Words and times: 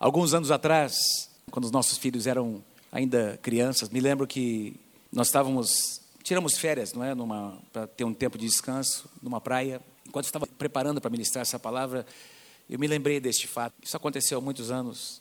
Alguns 0.00 0.32
anos 0.32 0.52
atrás, 0.52 1.28
quando 1.50 1.64
os 1.64 1.72
nossos 1.72 1.98
filhos 1.98 2.28
eram 2.28 2.62
ainda 2.92 3.36
crianças, 3.42 3.88
me 3.88 3.98
lembro 3.98 4.28
que 4.28 4.78
nós 5.12 5.26
estávamos, 5.26 6.00
tiramos 6.22 6.56
férias, 6.56 6.92
não 6.92 7.04
é, 7.04 7.12
para 7.72 7.88
ter 7.88 8.04
um 8.04 8.14
tempo 8.14 8.38
de 8.38 8.46
descanso 8.46 9.10
numa 9.20 9.40
praia. 9.40 9.80
Enquanto 10.06 10.26
estava 10.26 10.46
preparando 10.46 11.00
para 11.00 11.10
ministrar 11.10 11.42
essa 11.42 11.58
palavra, 11.58 12.06
eu 12.70 12.78
me 12.78 12.86
lembrei 12.86 13.18
deste 13.18 13.48
fato. 13.48 13.74
Isso 13.82 13.96
aconteceu 13.96 14.38
há 14.38 14.40
muitos 14.40 14.70
anos. 14.70 15.20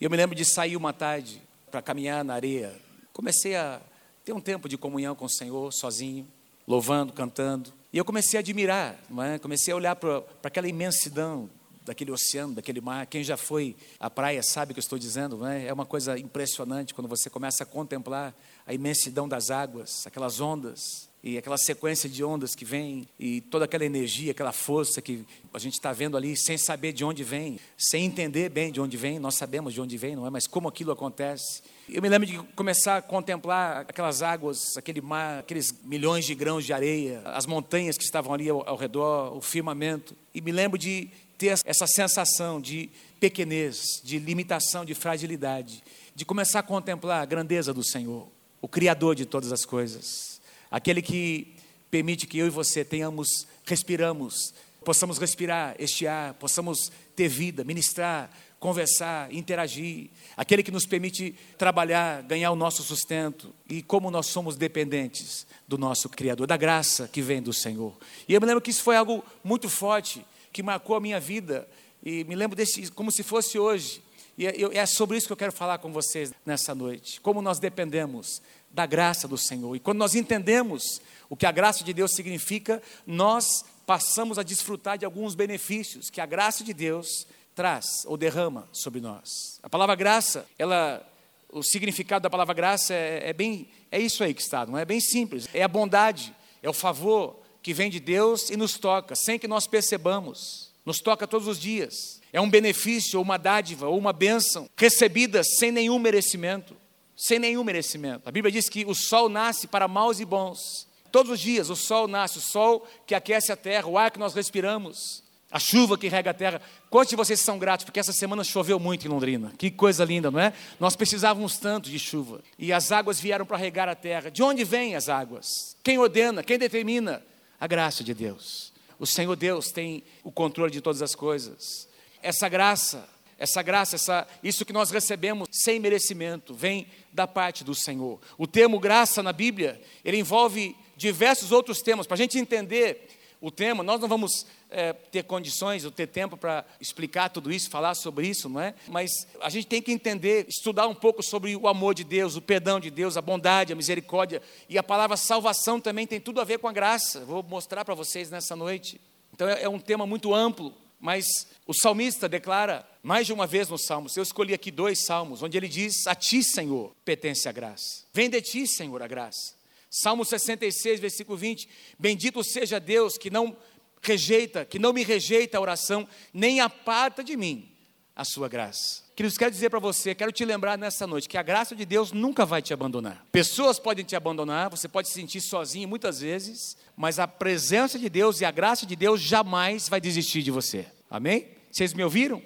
Eu 0.00 0.08
me 0.08 0.16
lembro 0.16 0.36
de 0.36 0.44
sair 0.44 0.76
uma 0.76 0.92
tarde 0.92 1.42
para 1.68 1.82
caminhar 1.82 2.24
na 2.24 2.34
areia. 2.34 2.80
Comecei 3.12 3.56
a 3.56 3.80
ter 4.24 4.32
um 4.32 4.40
tempo 4.40 4.68
de 4.68 4.78
comunhão 4.78 5.16
com 5.16 5.24
o 5.24 5.28
Senhor, 5.28 5.72
sozinho, 5.72 6.28
louvando, 6.64 7.12
cantando. 7.12 7.72
E 7.92 7.98
eu 7.98 8.04
comecei 8.04 8.38
a 8.38 8.40
admirar, 8.40 9.00
é? 9.34 9.38
comecei 9.40 9.72
a 9.72 9.76
olhar 9.76 9.96
para 9.96 10.22
aquela 10.44 10.68
imensidão 10.68 11.50
daquele 11.84 12.10
oceano, 12.10 12.54
daquele 12.54 12.80
mar. 12.80 13.06
Quem 13.06 13.22
já 13.22 13.36
foi 13.36 13.76
à 13.98 14.08
praia 14.08 14.42
sabe 14.42 14.72
o 14.72 14.74
que 14.74 14.78
eu 14.78 14.82
estou 14.82 14.98
dizendo, 14.98 15.36
não 15.36 15.46
é? 15.46 15.66
É 15.66 15.72
uma 15.72 15.86
coisa 15.86 16.18
impressionante 16.18 16.94
quando 16.94 17.08
você 17.08 17.28
começa 17.28 17.62
a 17.64 17.66
contemplar 17.66 18.34
a 18.66 18.72
imensidão 18.72 19.28
das 19.28 19.50
águas, 19.50 20.06
aquelas 20.06 20.40
ondas 20.40 21.10
e 21.22 21.38
aquela 21.38 21.56
sequência 21.56 22.08
de 22.08 22.24
ondas 22.24 22.54
que 22.54 22.64
vem 22.64 23.08
e 23.18 23.40
toda 23.42 23.64
aquela 23.64 23.84
energia, 23.84 24.32
aquela 24.32 24.50
força 24.50 25.00
que 25.00 25.24
a 25.54 25.58
gente 25.58 25.74
está 25.74 25.92
vendo 25.92 26.16
ali 26.16 26.36
sem 26.36 26.58
saber 26.58 26.92
de 26.92 27.04
onde 27.04 27.22
vem, 27.22 27.60
sem 27.78 28.04
entender 28.04 28.48
bem 28.48 28.72
de 28.72 28.80
onde 28.80 28.96
vem. 28.96 29.20
Nós 29.20 29.36
sabemos 29.36 29.72
de 29.72 29.80
onde 29.80 29.96
vem, 29.96 30.16
não 30.16 30.26
é? 30.26 30.30
Mas 30.30 30.48
como 30.48 30.68
aquilo 30.68 30.90
acontece? 30.90 31.62
Eu 31.88 32.02
me 32.02 32.08
lembro 32.08 32.26
de 32.26 32.38
começar 32.56 32.96
a 32.96 33.02
contemplar 33.02 33.82
aquelas 33.88 34.20
águas, 34.20 34.76
aquele 34.76 35.00
mar, 35.00 35.40
aqueles 35.40 35.72
milhões 35.84 36.24
de 36.24 36.34
grãos 36.34 36.64
de 36.64 36.72
areia, 36.72 37.22
as 37.26 37.46
montanhas 37.46 37.96
que 37.96 38.04
estavam 38.04 38.34
ali 38.34 38.48
ao, 38.48 38.68
ao 38.68 38.76
redor, 38.76 39.36
o 39.36 39.40
firmamento. 39.40 40.16
E 40.34 40.40
me 40.40 40.50
lembro 40.50 40.76
de 40.76 41.08
ter 41.38 41.58
essa 41.64 41.86
sensação 41.86 42.60
de 42.60 42.90
pequenez, 43.20 44.00
de 44.02 44.18
limitação, 44.18 44.84
de 44.84 44.94
fragilidade, 44.94 45.82
de 46.14 46.24
começar 46.24 46.58
a 46.58 46.62
contemplar 46.62 47.22
a 47.22 47.26
grandeza 47.26 47.72
do 47.72 47.84
Senhor, 47.84 48.28
o 48.60 48.68
Criador 48.68 49.14
de 49.14 49.24
todas 49.24 49.52
as 49.52 49.64
coisas, 49.64 50.40
aquele 50.70 51.00
que 51.00 51.54
permite 51.90 52.26
que 52.26 52.38
eu 52.38 52.46
e 52.46 52.50
você 52.50 52.84
tenhamos, 52.84 53.46
respiramos, 53.64 54.54
possamos 54.84 55.18
respirar 55.18 55.76
este 55.78 56.06
ar, 56.06 56.34
possamos 56.34 56.90
ter 57.14 57.28
vida, 57.28 57.64
ministrar, 57.64 58.30
conversar, 58.58 59.32
interagir, 59.34 60.08
aquele 60.36 60.62
que 60.62 60.70
nos 60.70 60.86
permite 60.86 61.34
trabalhar, 61.58 62.22
ganhar 62.22 62.52
o 62.52 62.56
nosso 62.56 62.82
sustento 62.82 63.52
e 63.68 63.82
como 63.82 64.10
nós 64.10 64.26
somos 64.26 64.56
dependentes 64.56 65.46
do 65.66 65.76
nosso 65.76 66.08
Criador, 66.08 66.46
da 66.46 66.56
graça 66.56 67.08
que 67.08 67.20
vem 67.20 67.42
do 67.42 67.52
Senhor. 67.52 67.92
E 68.28 68.34
eu 68.34 68.40
me 68.40 68.46
lembro 68.46 68.60
que 68.60 68.70
isso 68.70 68.82
foi 68.82 68.96
algo 68.96 69.24
muito 69.42 69.68
forte 69.68 70.24
que 70.52 70.62
marcou 70.62 70.96
a 70.96 71.00
minha 71.00 71.18
vida 71.18 71.68
e 72.02 72.24
me 72.24 72.34
lembro 72.34 72.56
desse 72.56 72.90
como 72.90 73.10
se 73.10 73.22
fosse 73.22 73.58
hoje. 73.58 74.02
E 74.36 74.46
é, 74.46 74.78
é 74.78 74.86
sobre 74.86 75.16
isso 75.16 75.26
que 75.26 75.32
eu 75.32 75.36
quero 75.36 75.52
falar 75.52 75.78
com 75.78 75.92
vocês 75.92 76.32
nessa 76.44 76.74
noite. 76.74 77.20
Como 77.20 77.40
nós 77.42 77.58
dependemos 77.58 78.42
da 78.70 78.86
graça 78.86 79.28
do 79.28 79.36
Senhor. 79.36 79.76
E 79.76 79.80
quando 79.80 79.98
nós 79.98 80.14
entendemos 80.14 81.00
o 81.28 81.36
que 81.36 81.46
a 81.46 81.52
graça 81.52 81.84
de 81.84 81.92
Deus 81.92 82.12
significa, 82.14 82.82
nós 83.06 83.64
passamos 83.86 84.38
a 84.38 84.42
desfrutar 84.42 84.96
de 84.96 85.04
alguns 85.04 85.34
benefícios 85.34 86.08
que 86.08 86.20
a 86.20 86.26
graça 86.26 86.64
de 86.64 86.72
Deus 86.72 87.26
traz 87.54 88.04
ou 88.06 88.16
derrama 88.16 88.66
sobre 88.72 89.00
nós. 89.00 89.60
A 89.62 89.68
palavra 89.68 89.94
graça, 89.94 90.46
ela, 90.58 91.06
o 91.50 91.62
significado 91.62 92.22
da 92.22 92.30
palavra 92.30 92.54
graça 92.54 92.94
é, 92.94 93.28
é 93.28 93.32
bem, 93.32 93.68
é 93.90 94.00
isso 94.00 94.24
aí 94.24 94.32
que 94.32 94.40
está, 94.40 94.64
não 94.64 94.78
é 94.78 94.84
bem 94.84 95.00
simples. 95.00 95.46
É 95.52 95.62
a 95.62 95.68
bondade, 95.68 96.34
é 96.62 96.70
o 96.70 96.72
favor, 96.72 97.41
que 97.62 97.72
vem 97.72 97.88
de 97.88 98.00
Deus 98.00 98.50
e 98.50 98.56
nos 98.56 98.76
toca, 98.76 99.14
sem 99.14 99.38
que 99.38 99.46
nós 99.46 99.66
percebamos. 99.66 100.72
Nos 100.84 100.98
toca 101.00 101.26
todos 101.26 101.46
os 101.46 101.58
dias. 101.58 102.20
É 102.32 102.40
um 102.40 102.50
benefício, 102.50 103.18
ou 103.18 103.24
uma 103.24 103.36
dádiva, 103.36 103.86
ou 103.86 103.96
uma 103.96 104.12
bênção, 104.12 104.68
recebida 104.76 105.44
sem 105.44 105.70
nenhum 105.70 105.98
merecimento. 105.98 106.76
Sem 107.16 107.38
nenhum 107.38 107.62
merecimento. 107.62 108.28
A 108.28 108.32
Bíblia 108.32 108.50
diz 108.50 108.68
que 108.68 108.84
o 108.84 108.94
sol 108.94 109.28
nasce 109.28 109.68
para 109.68 109.86
maus 109.86 110.18
e 110.18 110.24
bons. 110.24 110.88
Todos 111.12 111.30
os 111.30 111.40
dias 111.40 111.68
o 111.70 111.76
sol 111.76 112.08
nasce, 112.08 112.38
o 112.38 112.40
sol 112.40 112.88
que 113.06 113.14
aquece 113.14 113.52
a 113.52 113.56
terra, 113.56 113.86
o 113.86 113.98
ar 113.98 114.10
que 114.10 114.18
nós 114.18 114.34
respiramos, 114.34 115.22
a 115.50 115.60
chuva 115.60 115.98
que 115.98 116.08
rega 116.08 116.30
a 116.30 116.34
terra. 116.34 116.60
Quantos 116.88 117.10
de 117.10 117.16
vocês 117.16 117.38
são 117.38 117.58
gratos? 117.58 117.84
Porque 117.84 118.00
essa 118.00 118.12
semana 118.12 118.42
choveu 118.42 118.80
muito 118.80 119.06
em 119.06 119.10
Londrina. 119.10 119.52
Que 119.58 119.70
coisa 119.70 120.04
linda, 120.04 120.30
não 120.30 120.40
é? 120.40 120.54
Nós 120.80 120.96
precisávamos 120.96 121.58
tanto 121.58 121.90
de 121.90 121.98
chuva. 121.98 122.40
E 122.58 122.72
as 122.72 122.90
águas 122.90 123.20
vieram 123.20 123.44
para 123.44 123.58
regar 123.58 123.88
a 123.88 123.94
terra. 123.94 124.30
De 124.30 124.42
onde 124.42 124.64
vêm 124.64 124.96
as 124.96 125.10
águas? 125.10 125.76
Quem 125.84 125.98
ordena? 125.98 126.42
Quem 126.42 126.58
determina? 126.58 127.22
A 127.62 127.66
graça 127.68 128.02
de 128.02 128.12
Deus. 128.12 128.72
O 128.98 129.06
Senhor 129.06 129.36
Deus 129.36 129.70
tem 129.70 130.02
o 130.24 130.32
controle 130.32 130.72
de 130.72 130.80
todas 130.80 131.00
as 131.00 131.14
coisas. 131.14 131.88
Essa 132.20 132.48
graça, 132.48 133.08
essa 133.38 133.62
graça, 133.62 133.94
essa, 133.94 134.26
isso 134.42 134.64
que 134.64 134.72
nós 134.72 134.90
recebemos 134.90 135.46
sem 135.52 135.78
merecimento, 135.78 136.54
vem 136.54 136.88
da 137.12 137.24
parte 137.24 137.62
do 137.62 137.72
Senhor. 137.72 138.20
O 138.36 138.48
termo 138.48 138.80
graça 138.80 139.22
na 139.22 139.32
Bíblia, 139.32 139.80
ele 140.04 140.16
envolve 140.16 140.74
diversos 140.96 141.52
outros 141.52 141.80
temas. 141.82 142.04
Para 142.04 142.16
a 142.16 142.18
gente 142.18 142.36
entender 142.36 143.08
o 143.42 143.50
tema, 143.50 143.82
nós 143.82 144.00
não 144.00 144.08
vamos 144.08 144.46
é, 144.70 144.92
ter 144.92 145.24
condições 145.24 145.84
ou 145.84 145.90
ter 145.90 146.06
tempo 146.06 146.36
para 146.36 146.64
explicar 146.80 147.28
tudo 147.28 147.52
isso, 147.52 147.68
falar 147.68 147.96
sobre 147.96 148.28
isso, 148.28 148.48
não 148.48 148.60
é? 148.60 148.72
Mas 148.86 149.10
a 149.40 149.50
gente 149.50 149.66
tem 149.66 149.82
que 149.82 149.90
entender, 149.90 150.46
estudar 150.48 150.86
um 150.86 150.94
pouco 150.94 151.24
sobre 151.24 151.56
o 151.56 151.66
amor 151.66 151.92
de 151.92 152.04
Deus, 152.04 152.36
o 152.36 152.40
perdão 152.40 152.78
de 152.78 152.88
Deus, 152.88 153.16
a 153.16 153.20
bondade, 153.20 153.72
a 153.72 153.76
misericórdia. 153.76 154.40
E 154.68 154.78
a 154.78 154.82
palavra 154.82 155.16
salvação 155.16 155.80
também 155.80 156.06
tem 156.06 156.20
tudo 156.20 156.40
a 156.40 156.44
ver 156.44 156.60
com 156.60 156.68
a 156.68 156.72
graça. 156.72 157.24
Vou 157.24 157.42
mostrar 157.42 157.84
para 157.84 157.96
vocês 157.96 158.30
nessa 158.30 158.54
noite. 158.54 159.00
Então 159.34 159.48
é, 159.48 159.64
é 159.64 159.68
um 159.68 159.80
tema 159.80 160.06
muito 160.06 160.32
amplo, 160.32 160.72
mas 161.00 161.26
o 161.66 161.74
salmista 161.74 162.28
declara 162.28 162.88
mais 163.02 163.26
de 163.26 163.32
uma 163.32 163.44
vez 163.44 163.68
nos 163.68 163.84
salmos, 163.84 164.16
eu 164.16 164.22
escolhi 164.22 164.54
aqui 164.54 164.70
dois 164.70 165.04
salmos, 165.04 165.42
onde 165.42 165.56
ele 165.56 165.66
diz: 165.66 166.06
A 166.06 166.14
ti, 166.14 166.44
Senhor, 166.44 166.94
pertence 167.04 167.48
a 167.48 167.52
graça. 167.52 168.04
Vem 168.14 168.30
de 168.30 168.40
ti, 168.40 168.68
Senhor, 168.68 169.02
a 169.02 169.08
graça. 169.08 169.60
Salmo 169.94 170.24
66, 170.24 171.00
versículo 171.00 171.36
20: 171.36 171.68
Bendito 171.98 172.42
seja 172.42 172.80
Deus 172.80 173.18
que 173.18 173.28
não 173.28 173.54
rejeita, 174.00 174.64
que 174.64 174.78
não 174.78 174.90
me 174.90 175.04
rejeita 175.04 175.58
a 175.58 175.60
oração, 175.60 176.08
nem 176.32 176.60
aparta 176.60 177.22
de 177.22 177.36
mim 177.36 177.70
a 178.16 178.24
sua 178.24 178.48
graça. 178.48 179.02
Queridos, 179.14 179.36
quero 179.36 179.50
dizer 179.50 179.68
para 179.68 179.78
você, 179.78 180.14
quero 180.14 180.32
te 180.32 180.46
lembrar 180.46 180.78
nessa 180.78 181.06
noite 181.06 181.28
que 181.28 181.36
a 181.36 181.42
graça 181.42 181.76
de 181.76 181.84
Deus 181.84 182.10
nunca 182.10 182.46
vai 182.46 182.62
te 182.62 182.72
abandonar. 182.72 183.26
Pessoas 183.30 183.78
podem 183.78 184.02
te 184.02 184.16
abandonar, 184.16 184.70
você 184.70 184.88
pode 184.88 185.08
se 185.08 185.14
sentir 185.14 185.42
sozinho 185.42 185.86
muitas 185.86 186.20
vezes, 186.20 186.74
mas 186.96 187.18
a 187.18 187.28
presença 187.28 187.98
de 187.98 188.08
Deus 188.08 188.40
e 188.40 188.46
a 188.46 188.50
graça 188.50 188.86
de 188.86 188.96
Deus 188.96 189.20
jamais 189.20 189.90
vai 189.90 190.00
desistir 190.00 190.42
de 190.42 190.50
você. 190.50 190.86
Amém? 191.10 191.48
Vocês 191.70 191.92
me 191.92 192.02
ouviram? 192.02 192.42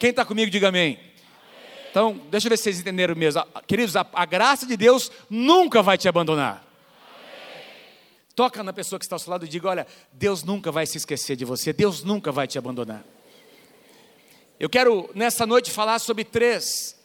Quem 0.00 0.10
está 0.10 0.24
comigo, 0.24 0.50
diga 0.50 0.68
amém. 0.68 0.98
Então, 1.90 2.20
deixa 2.30 2.46
eu 2.46 2.50
ver 2.50 2.56
se 2.56 2.64
vocês 2.64 2.80
entenderam 2.80 3.16
mesmo. 3.16 3.42
Queridos, 3.66 3.96
a, 3.96 4.06
a 4.12 4.24
graça 4.24 4.64
de 4.64 4.76
Deus 4.76 5.10
nunca 5.28 5.82
vai 5.82 5.98
te 5.98 6.08
abandonar. 6.08 6.64
Toca 8.34 8.62
na 8.62 8.72
pessoa 8.72 8.98
que 8.98 9.04
está 9.04 9.16
ao 9.16 9.18
seu 9.18 9.30
lado 9.30 9.44
e 9.44 9.48
diga: 9.48 9.68
Olha, 9.68 9.86
Deus 10.12 10.44
nunca 10.44 10.70
vai 10.70 10.86
se 10.86 10.96
esquecer 10.96 11.36
de 11.36 11.44
você, 11.44 11.72
Deus 11.72 12.04
nunca 12.04 12.30
vai 12.30 12.46
te 12.46 12.58
abandonar. 12.58 13.04
Eu 14.58 14.68
quero 14.70 15.10
nessa 15.14 15.46
noite 15.46 15.70
falar 15.70 15.98
sobre 15.98 16.24
três 16.24 16.96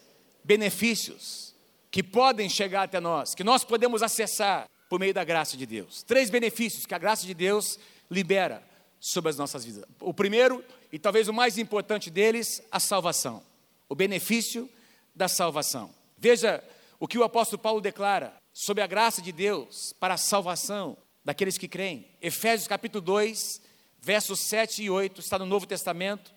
benefícios 0.44 1.56
que 1.90 2.04
podem 2.04 2.48
chegar 2.48 2.84
até 2.84 3.00
nós, 3.00 3.34
que 3.34 3.44
nós 3.44 3.64
podemos 3.64 4.04
acessar 4.04 4.68
por 4.90 5.00
meio 5.00 5.14
da 5.14 5.24
graça 5.24 5.58
de 5.58 5.66
Deus. 5.66 6.04
Três 6.04 6.30
benefícios 6.30 6.86
que 6.86 6.94
a 6.94 6.98
graça 6.98 7.26
de 7.26 7.34
Deus 7.34 7.80
libera 8.12 8.62
sobre 9.00 9.30
as 9.30 9.38
nossas 9.38 9.66
vidas. 9.66 9.84
O 10.00 10.14
primeiro, 10.14 10.64
e 10.92 11.00
talvez 11.00 11.28
o 11.28 11.34
mais 11.34 11.58
importante 11.58 12.12
deles, 12.12 12.62
a 12.72 12.80
salvação. 12.80 13.42
O 13.88 13.96
benefício 13.96 14.70
da 15.16 15.28
salvação. 15.28 15.94
Veja 16.18 16.64
o 17.00 17.08
que 17.08 17.18
o 17.18 17.24
apóstolo 17.24 17.62
Paulo 17.62 17.82
declara 17.82 18.34
sobre 18.54 18.84
a 18.84 18.88
graça 18.88 19.22
de 19.22 19.32
Deus 19.32 19.94
para 19.94 20.16
a 20.16 20.18
salvação 20.18 20.98
daqueles 21.24 21.58
que 21.58 21.68
creem. 21.68 22.08
Efésios 22.22 22.68
capítulo 22.68 23.02
2, 23.02 23.62
versos 24.00 24.40
7 24.42 24.84
e 24.84 24.90
8, 24.90 25.20
está 25.20 25.40
no 25.40 25.46
Novo 25.46 25.66
Testamento. 25.66 26.34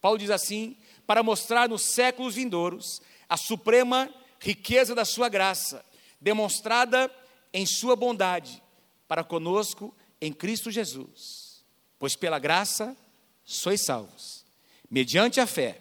Paulo 0.00 0.18
diz 0.18 0.30
assim: 0.30 0.76
para 1.06 1.22
mostrar 1.22 1.68
nos 1.68 1.82
séculos 1.82 2.34
vindouros 2.34 3.00
a 3.28 3.36
suprema 3.36 4.12
riqueza 4.40 4.94
da 4.94 5.04
sua 5.04 5.28
graça, 5.28 5.84
demonstrada 6.20 7.10
em 7.52 7.64
sua 7.64 7.94
bondade 7.94 8.62
para 9.06 9.22
conosco 9.22 9.94
em 10.20 10.32
Cristo 10.32 10.70
Jesus. 10.70 11.64
Pois 11.98 12.16
pela 12.16 12.38
graça 12.38 12.96
sois 13.44 13.84
salvos, 13.84 14.44
mediante 14.90 15.40
a 15.40 15.46
fé. 15.46 15.80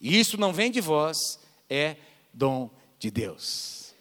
E 0.00 0.18
isso 0.18 0.38
não 0.38 0.52
vem 0.52 0.70
de 0.70 0.80
vós, 0.80 1.38
é 1.68 1.96
dom 2.32 2.70
de 2.98 3.10
Deus. 3.10 3.94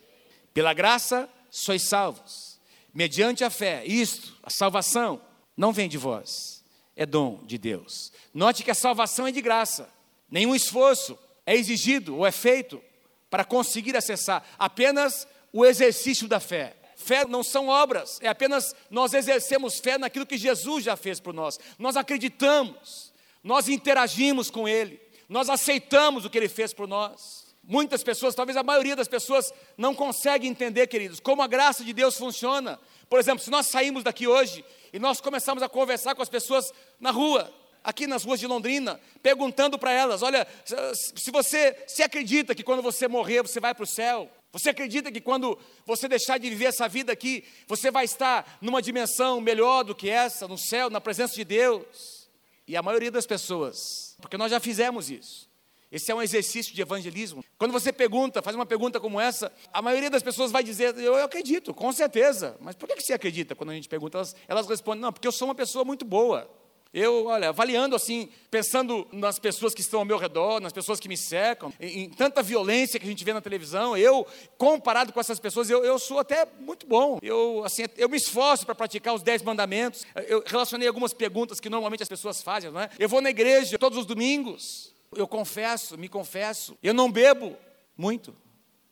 Pela 0.54 0.74
graça 0.74 1.30
sois 1.50 1.88
salvos, 1.88 2.60
mediante 2.94 3.44
a 3.44 3.50
fé. 3.50 3.84
Isto, 3.86 4.38
a 4.44 4.50
salvação, 4.50 5.22
não 5.56 5.74
vem 5.74 5.90
de 5.90 5.98
vós, 5.98 6.64
é 6.96 7.06
dom 7.06 7.44
de 7.46 7.58
Deus. 7.58 8.12
Note 8.34 8.64
que 8.64 8.72
a 8.72 8.75
salvação 8.75 9.28
é 9.28 9.31
de 9.31 9.42
graça, 9.42 9.90
nenhum 10.30 10.56
esforço 10.56 11.18
é 11.46 11.56
exigido 11.56 12.18
ou 12.18 12.25
é 12.25 12.31
feito 12.31 12.81
para 13.30 13.46
conseguir 13.46 13.96
acessar, 13.96 14.44
apenas 14.58 15.28
o 15.52 15.66
exercício 15.66 16.28
da 16.28 16.40
fé. 16.40 16.75
Fé 16.96 17.25
não 17.25 17.44
são 17.44 17.68
obras, 17.68 18.20
é 18.22 18.28
apenas 18.28 18.75
nós 18.90 19.13
exercemos 19.13 19.80
fé 19.80 19.98
naquilo 19.98 20.25
que 20.25 20.38
Jesus 20.38 20.84
já 20.84 20.96
fez 20.96 21.20
por 21.20 21.34
nós. 21.34 21.60
Nós 21.78 21.96
acreditamos, 21.96 23.13
nós 23.44 23.70
interagimos 23.70 24.50
com 24.50 24.68
Ele, 24.68 25.00
nós 25.30 25.50
aceitamos 25.50 26.25
o 26.25 26.30
que 26.30 26.38
ele 26.38 26.50
fez 26.50 26.74
por 26.74 26.88
nós. 26.88 27.47
Muitas 27.69 28.02
pessoas, 28.02 28.34
talvez 28.34 28.56
a 28.56 28.64
maioria 28.64 28.96
das 28.96 29.10
pessoas, 29.10 29.52
não 29.78 29.94
consegue 29.94 30.48
entender, 30.48 30.88
queridos, 30.88 31.19
como 31.19 31.42
a 31.42 31.48
graça 31.48 31.84
de 31.84 31.92
Deus 31.92 32.18
funciona. 32.18 32.80
Por 33.10 33.19
exemplo, 33.19 33.44
se 33.44 33.52
nós 33.52 33.68
saímos 33.68 34.06
daqui 34.06 34.25
hoje 34.25 34.64
e 34.94 35.00
nós 35.00 35.19
começamos 35.19 35.62
a 35.62 35.68
conversar 35.68 36.16
com 36.16 36.22
as 36.22 36.30
pessoas 36.30 36.72
na 36.98 37.12
rua, 37.12 37.54
aqui 37.84 38.08
nas 38.08 38.24
ruas 38.24 38.40
de 38.40 38.48
Londrina, 38.48 38.98
perguntando 39.22 39.78
para 39.78 39.92
elas: 39.92 40.22
olha, 40.22 40.48
se 40.94 41.30
você 41.30 41.75
se 41.88 42.02
acredita 42.02 42.56
que 42.56 42.64
quando 42.64 42.81
você 42.81 43.06
morrer 43.06 43.42
você 43.42 43.60
vai 43.60 43.75
para 43.75 43.84
o 43.84 43.88
céu, 43.88 44.31
você 44.50 44.70
acredita 44.70 45.12
que 45.12 45.20
quando 45.20 45.60
você 45.86 46.08
deixar 46.08 46.38
de 46.38 46.50
viver 46.50 46.66
essa 46.66 46.88
vida 46.88 47.12
aqui, 47.12 47.44
você 47.68 47.92
vai 47.92 48.06
estar 48.06 48.58
numa 48.62 48.81
dimensão 48.81 49.42
melhor 49.42 49.84
do 49.84 49.94
que 49.94 50.10
essa, 50.10 50.48
no 50.48 50.58
céu, 50.58 50.90
na 50.90 51.02
presença 51.02 51.36
de 51.36 51.44
Deus? 51.44 52.30
E 52.66 52.78
a 52.78 52.81
maioria 52.81 53.12
das 53.12 53.25
pessoas, 53.25 54.16
porque 54.22 54.38
nós 54.38 54.52
já 54.52 54.60
fizemos 54.62 55.12
isso. 55.12 55.47
Esse 55.92 56.12
é 56.12 56.16
um 56.16 56.22
exercício 56.22 56.75
de 56.75 56.81
evangelismo. 56.81 57.44
Quando 57.57 57.72
você 57.72 57.94
pergunta, 57.94 58.42
faz 58.42 58.56
uma 58.56 58.66
pergunta 58.66 59.00
como 59.00 59.19
essa, 59.19 59.51
a 59.72 59.81
maioria 59.81 60.10
das 60.10 60.22
pessoas 60.22 60.51
vai 60.51 60.63
dizer: 60.63 60.98
Eu, 60.98 61.16
eu 61.16 61.24
acredito, 61.24 61.74
com 61.74 61.92
certeza. 61.92 62.57
Mas 62.60 62.75
por 62.75 62.88
que 62.88 63.00
você 63.00 63.13
acredita 63.13 63.56
quando 63.56 63.69
a 63.69 63.74
gente 63.74 63.88
pergunta? 63.88 64.18
Elas, 64.18 64.36
elas 64.48 64.68
respondem: 64.68 65.01
Não, 65.01 65.13
porque 65.13 65.28
eu 65.28 65.31
sou 65.31 65.48
uma 65.48 65.56
pessoa 65.56 65.86
muito 65.86 66.04
boa. 66.04 66.50
Eu, 66.94 67.25
olha, 67.25 67.50
avaliando 67.50 67.95
assim, 67.95 68.30
pensando 68.50 69.07
nas 69.12 69.38
pessoas 69.38 69.74
que 69.74 69.81
estão 69.81 70.00
ao 70.00 70.06
meu 70.06 70.18
redor, 70.18 70.60
nas 70.60 70.72
pessoas 70.72 71.00
que 71.00 71.10
me 71.10 71.18
cercam, 71.18 71.72
em, 71.80 72.04
em 72.04 72.10
tanta 72.10 72.42
violência 72.42 73.00
que 73.00 73.06
a 73.06 73.10
gente 73.10 73.24
vê 73.24 73.34
na 73.34 73.42
televisão, 73.42 73.95
eu, 73.98 74.25
comparado 74.57 75.12
com 75.12 75.19
essas 75.19 75.39
pessoas, 75.39 75.69
eu, 75.69 75.84
eu 75.84 76.00
sou 76.00 76.19
até 76.19 76.48
muito 76.60 76.88
bom. 76.88 77.19
Eu, 77.22 77.62
assim, 77.66 77.84
eu 77.98 78.10
me 78.10 78.18
esforço 78.18 78.66
para 78.66 78.74
praticar 78.74 79.13
os 79.13 79.22
dez 79.22 79.42
mandamentos. 79.42 80.06
Eu 80.28 80.44
relacionei 80.45 80.88
algumas 80.88 81.13
perguntas 81.13 81.60
que 81.60 81.69
normalmente 81.69 82.04
as 82.04 82.10
pessoas 82.10 82.42
fazem, 82.42 82.72
não 82.72 82.80
é? 82.80 82.89
Eu 82.98 83.10
vou 83.10 83.22
na 83.22 83.30
igreja 83.30 83.78
todos 83.78 83.98
os 83.98 84.06
domingos. 84.06 84.97
Eu 85.15 85.27
confesso, 85.27 85.98
me 85.98 86.09
confesso. 86.09 86.77
Eu 86.81 86.94
não 86.94 87.12
bebo 87.12 87.56
muito. 87.95 88.36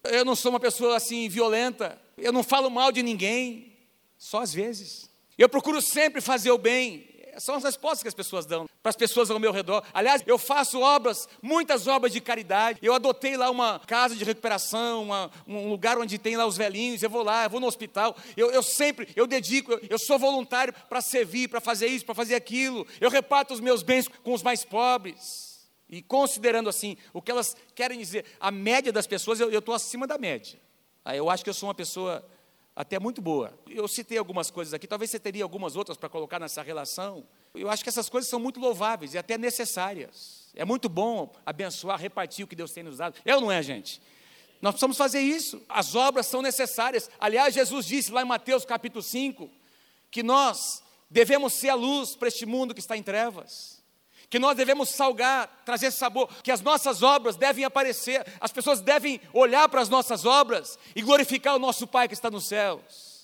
Eu 0.03 0.23
não 0.23 0.35
sou 0.35 0.51
uma 0.51 0.59
pessoa 0.59 0.95
assim 0.95 1.27
violenta. 1.27 1.99
Eu 2.17 2.31
não 2.31 2.43
falo 2.43 2.69
mal 2.69 2.91
de 2.91 3.03
ninguém, 3.03 3.73
só 4.17 4.41
às 4.41 4.53
vezes. 4.53 5.09
Eu 5.37 5.49
procuro 5.49 5.81
sempre 5.81 6.21
fazer 6.21 6.51
o 6.51 6.57
bem 6.57 7.15
são 7.37 7.55
as 7.55 7.63
respostas 7.63 8.01
que 8.01 8.07
as 8.07 8.13
pessoas 8.13 8.45
dão 8.45 8.67
para 8.81 8.89
as 8.89 8.95
pessoas 8.95 9.29
ao 9.29 9.39
meu 9.39 9.51
redor. 9.51 9.83
Aliás, 9.93 10.23
eu 10.25 10.37
faço 10.37 10.79
obras, 10.79 11.27
muitas 11.41 11.87
obras 11.87 12.13
de 12.13 12.21
caridade. 12.21 12.79
Eu 12.81 12.93
adotei 12.93 13.35
lá 13.35 13.49
uma 13.49 13.79
casa 13.79 14.15
de 14.15 14.23
recuperação, 14.23 15.03
uma, 15.03 15.31
um 15.47 15.69
lugar 15.69 15.97
onde 15.97 16.17
tem 16.17 16.37
lá 16.37 16.45
os 16.45 16.57
velhinhos. 16.57 17.01
Eu 17.01 17.09
vou 17.09 17.23
lá, 17.23 17.45
eu 17.45 17.49
vou 17.49 17.59
no 17.59 17.67
hospital. 17.67 18.15
Eu, 18.37 18.51
eu 18.51 18.61
sempre, 18.61 19.09
eu 19.15 19.25
dedico, 19.25 19.71
eu, 19.71 19.81
eu 19.89 19.99
sou 19.99 20.19
voluntário 20.19 20.73
para 20.87 21.01
servir, 21.01 21.49
para 21.49 21.59
fazer 21.59 21.87
isso, 21.87 22.05
para 22.05 22.15
fazer 22.15 22.35
aquilo. 22.35 22.85
Eu 23.01 23.09
reparto 23.09 23.53
os 23.53 23.59
meus 23.59 23.81
bens 23.81 24.07
com 24.07 24.33
os 24.33 24.43
mais 24.43 24.63
pobres. 24.63 25.54
E 25.89 26.01
considerando 26.01 26.69
assim 26.69 26.97
o 27.13 27.21
que 27.21 27.31
elas 27.31 27.55
querem 27.75 27.99
dizer, 27.99 28.25
a 28.39 28.49
média 28.51 28.91
das 28.91 29.05
pessoas, 29.05 29.39
eu 29.39 29.59
estou 29.59 29.75
acima 29.75 30.07
da 30.07 30.17
média. 30.17 30.59
Aí 31.03 31.17
eu 31.17 31.29
acho 31.29 31.43
que 31.43 31.49
eu 31.49 31.53
sou 31.53 31.69
uma 31.69 31.75
pessoa 31.75 32.25
até 32.75 32.99
muito 32.99 33.21
boa. 33.21 33.57
Eu 33.69 33.87
citei 33.87 34.17
algumas 34.17 34.49
coisas 34.49 34.73
aqui, 34.73 34.87
talvez 34.87 35.11
você 35.11 35.19
teria 35.19 35.43
algumas 35.43 35.75
outras 35.75 35.97
para 35.97 36.09
colocar 36.09 36.39
nessa 36.39 36.61
relação. 36.63 37.25
Eu 37.53 37.69
acho 37.69 37.83
que 37.83 37.89
essas 37.89 38.09
coisas 38.09 38.29
são 38.29 38.39
muito 38.39 38.59
louváveis 38.59 39.13
e 39.13 39.17
até 39.17 39.37
necessárias. 39.37 40.49
É 40.55 40.65
muito 40.65 40.89
bom 40.89 41.31
abençoar, 41.45 41.99
repartir 41.99 42.43
o 42.43 42.47
que 42.47 42.55
Deus 42.55 42.71
tem 42.71 42.83
nos 42.83 42.97
dado. 42.97 43.15
Eu 43.23 43.39
não 43.39 43.51
é, 43.51 43.61
gente? 43.61 44.01
Nós 44.61 44.73
precisamos 44.73 44.97
fazer 44.97 45.19
isso. 45.19 45.61
As 45.69 45.93
obras 45.93 46.25
são 46.25 46.41
necessárias. 46.41 47.09
Aliás, 47.19 47.53
Jesus 47.53 47.85
disse 47.85 48.11
lá 48.11 48.23
em 48.23 48.25
Mateus 48.25 48.65
capítulo 48.65 49.03
5 49.03 49.49
que 50.09 50.23
nós 50.23 50.83
devemos 51.09 51.53
ser 51.53 51.69
a 51.69 51.75
luz 51.75 52.15
para 52.15 52.27
este 52.27 52.45
mundo 52.45 52.73
que 52.73 52.79
está 52.79 52.97
em 52.97 53.03
trevas 53.03 53.75
que 54.29 54.39
nós 54.39 54.57
devemos 54.57 54.89
salgar, 54.89 55.47
trazer 55.65 55.91
sabor, 55.91 56.27
que 56.41 56.51
as 56.51 56.61
nossas 56.61 57.03
obras 57.03 57.35
devem 57.35 57.63
aparecer, 57.63 58.25
as 58.39 58.51
pessoas 58.51 58.81
devem 58.81 59.21
olhar 59.33 59.67
para 59.69 59.81
as 59.81 59.89
nossas 59.89 60.25
obras 60.25 60.77
e 60.95 61.01
glorificar 61.01 61.55
o 61.55 61.59
nosso 61.59 61.87
Pai 61.87 62.07
que 62.07 62.13
está 62.13 62.29
nos 62.29 62.47
céus. 62.47 63.15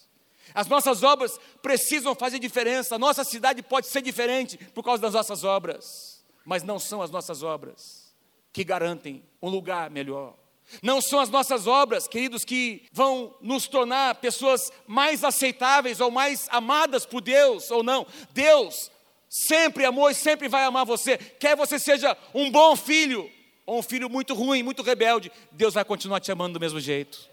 As 0.53 0.67
nossas 0.67 1.01
obras 1.03 1.39
precisam 1.61 2.13
fazer 2.13 2.39
diferença, 2.39 2.95
a 2.95 2.99
nossa 2.99 3.23
cidade 3.23 3.61
pode 3.61 3.87
ser 3.87 4.01
diferente 4.01 4.57
por 4.73 4.83
causa 4.83 5.01
das 5.01 5.13
nossas 5.13 5.43
obras, 5.43 6.23
mas 6.45 6.63
não 6.63 6.77
são 6.77 7.01
as 7.01 7.09
nossas 7.09 7.41
obras 7.41 8.13
que 8.51 8.63
garantem 8.63 9.23
um 9.41 9.49
lugar 9.49 9.89
melhor. 9.89 10.35
Não 10.81 11.01
são 11.01 11.19
as 11.19 11.29
nossas 11.29 11.67
obras, 11.67 12.07
queridos, 12.07 12.45
que 12.45 12.87
vão 12.93 13.35
nos 13.41 13.67
tornar 13.67 14.15
pessoas 14.15 14.71
mais 14.87 15.23
aceitáveis 15.23 15.99
ou 15.99 16.09
mais 16.09 16.47
amadas 16.49 17.05
por 17.05 17.21
Deus 17.21 17.69
ou 17.71 17.83
não. 17.83 18.05
Deus 18.31 18.89
sempre 19.31 19.85
amou 19.85 20.09
e 20.09 20.13
sempre 20.13 20.49
vai 20.49 20.65
amar 20.65 20.85
você. 20.85 21.17
Quer 21.17 21.55
você 21.55 21.79
seja 21.79 22.17
um 22.35 22.51
bom 22.51 22.75
filho 22.75 23.31
ou 23.65 23.79
um 23.79 23.81
filho 23.81 24.09
muito 24.09 24.33
ruim, 24.33 24.61
muito 24.61 24.83
rebelde, 24.83 25.31
Deus 25.53 25.73
vai 25.73 25.85
continuar 25.85 26.19
te 26.19 26.29
amando 26.29 26.55
do 26.55 26.59
mesmo 26.59 26.81
jeito. 26.81 27.29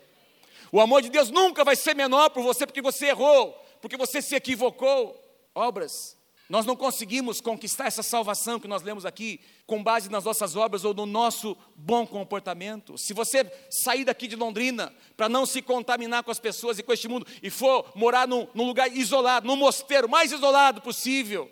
O 0.70 0.80
amor 0.80 1.02
de 1.02 1.10
Deus 1.10 1.30
nunca 1.30 1.64
vai 1.64 1.74
ser 1.74 1.96
menor 1.96 2.30
por 2.30 2.44
você 2.44 2.64
porque 2.64 2.80
você 2.80 3.06
errou, 3.06 3.52
porque 3.82 3.96
você 3.96 4.22
se 4.22 4.36
equivocou. 4.36 5.24
Obras. 5.52 6.16
Nós 6.48 6.64
não 6.64 6.76
conseguimos 6.76 7.40
conquistar 7.40 7.86
essa 7.86 8.02
salvação 8.02 8.60
que 8.60 8.68
nós 8.68 8.82
lemos 8.82 9.04
aqui 9.04 9.40
com 9.66 9.82
base 9.82 10.08
nas 10.08 10.24
nossas 10.24 10.54
obras 10.54 10.84
ou 10.84 10.94
no 10.94 11.04
nosso 11.04 11.56
bom 11.74 12.06
comportamento. 12.06 12.96
Se 12.96 13.12
você 13.12 13.50
sair 13.68 14.04
daqui 14.04 14.28
de 14.28 14.36
Londrina 14.36 14.94
para 15.16 15.28
não 15.28 15.44
se 15.44 15.60
contaminar 15.60 16.22
com 16.22 16.30
as 16.30 16.38
pessoas 16.38 16.78
e 16.78 16.82
com 16.82 16.92
este 16.92 17.08
mundo 17.08 17.26
e 17.42 17.50
for 17.50 17.90
morar 17.94 18.28
num, 18.28 18.46
num 18.54 18.64
lugar 18.64 18.90
isolado, 18.94 19.46
num 19.46 19.56
mosteiro 19.56 20.08
mais 20.08 20.30
isolado 20.30 20.80
possível, 20.80 21.50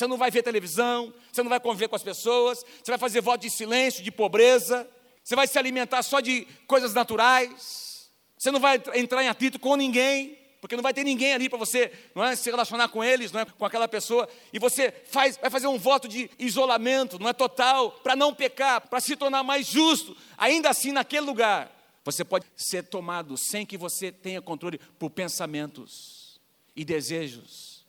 você 0.00 0.06
não 0.06 0.16
vai 0.16 0.30
ver 0.30 0.42
televisão, 0.42 1.12
você 1.30 1.42
não 1.42 1.50
vai 1.50 1.60
conviver 1.60 1.86
com 1.86 1.94
as 1.94 2.02
pessoas, 2.02 2.64
você 2.82 2.90
vai 2.90 2.96
fazer 2.96 3.20
voto 3.20 3.42
de 3.42 3.50
silêncio, 3.50 4.02
de 4.02 4.10
pobreza, 4.10 4.88
você 5.22 5.36
vai 5.36 5.46
se 5.46 5.58
alimentar 5.58 6.02
só 6.02 6.20
de 6.20 6.46
coisas 6.66 6.94
naturais, 6.94 8.10
você 8.38 8.50
não 8.50 8.58
vai 8.58 8.82
entrar 8.94 9.22
em 9.22 9.28
atrito 9.28 9.58
com 9.58 9.76
ninguém, 9.76 10.38
porque 10.58 10.74
não 10.74 10.82
vai 10.82 10.94
ter 10.94 11.04
ninguém 11.04 11.34
ali 11.34 11.50
para 11.50 11.58
você 11.58 11.92
não 12.14 12.24
é, 12.24 12.34
se 12.34 12.50
relacionar 12.50 12.88
com 12.88 13.04
eles, 13.04 13.30
não 13.30 13.40
é, 13.40 13.44
com 13.44 13.62
aquela 13.62 13.86
pessoa, 13.86 14.26
e 14.50 14.58
você 14.58 14.90
faz, 15.10 15.36
vai 15.36 15.50
fazer 15.50 15.66
um 15.66 15.78
voto 15.78 16.08
de 16.08 16.30
isolamento, 16.38 17.18
não 17.18 17.28
é 17.28 17.34
total, 17.34 17.90
para 17.90 18.16
não 18.16 18.34
pecar, 18.34 18.80
para 18.80 19.00
se 19.00 19.14
tornar 19.16 19.42
mais 19.42 19.66
justo, 19.66 20.16
ainda 20.38 20.70
assim 20.70 20.92
naquele 20.92 21.26
lugar, 21.26 21.70
você 22.02 22.24
pode 22.24 22.46
ser 22.56 22.84
tomado 22.84 23.36
sem 23.36 23.66
que 23.66 23.76
você 23.76 24.10
tenha 24.10 24.40
controle 24.40 24.80
por 24.98 25.10
pensamentos 25.10 26.40
e 26.74 26.86
desejos 26.86 27.84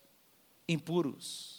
impuros. 0.67 1.50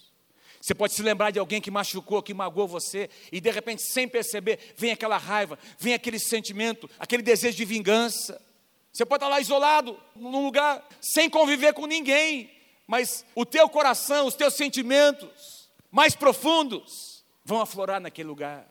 Você 0.63 0.77
pode 0.77 0.95
se 0.95 1.03
lembrar 1.03 1.33
de 1.33 1.41
alguém 1.41 1.61
que 1.61 1.73
machucou, 1.73 2.23
que 2.23 2.33
magoou 2.33 2.69
você, 2.69 3.11
e 3.33 3.41
de 3.41 3.51
repente, 3.51 3.83
sem 3.83 4.07
perceber, 4.07 4.61
vem 4.77 4.93
aquela 4.93 5.17
raiva, 5.17 5.59
vem 5.77 5.93
aquele 5.93 6.21
sentimento, 6.21 6.89
aquele 7.01 7.21
desejo 7.21 7.57
de 7.57 7.65
vingança. 7.65 8.41
Você 8.93 9.05
pode 9.05 9.25
estar 9.25 9.29
lá 9.29 9.41
isolado, 9.41 9.99
num 10.15 10.45
lugar, 10.45 10.89
sem 11.01 11.29
conviver 11.29 11.75
com 11.75 11.85
ninguém, 11.85 12.49
mas 12.87 13.27
o 13.35 13.45
teu 13.45 13.69
coração, 13.69 14.29
os 14.29 14.37
teus 14.37 14.55
sentimentos 14.55 15.69
mais 15.91 16.15
profundos 16.15 17.25
vão 17.45 17.61
aflorar 17.61 18.01
naquele 18.01 18.29
lugar. 18.29 18.65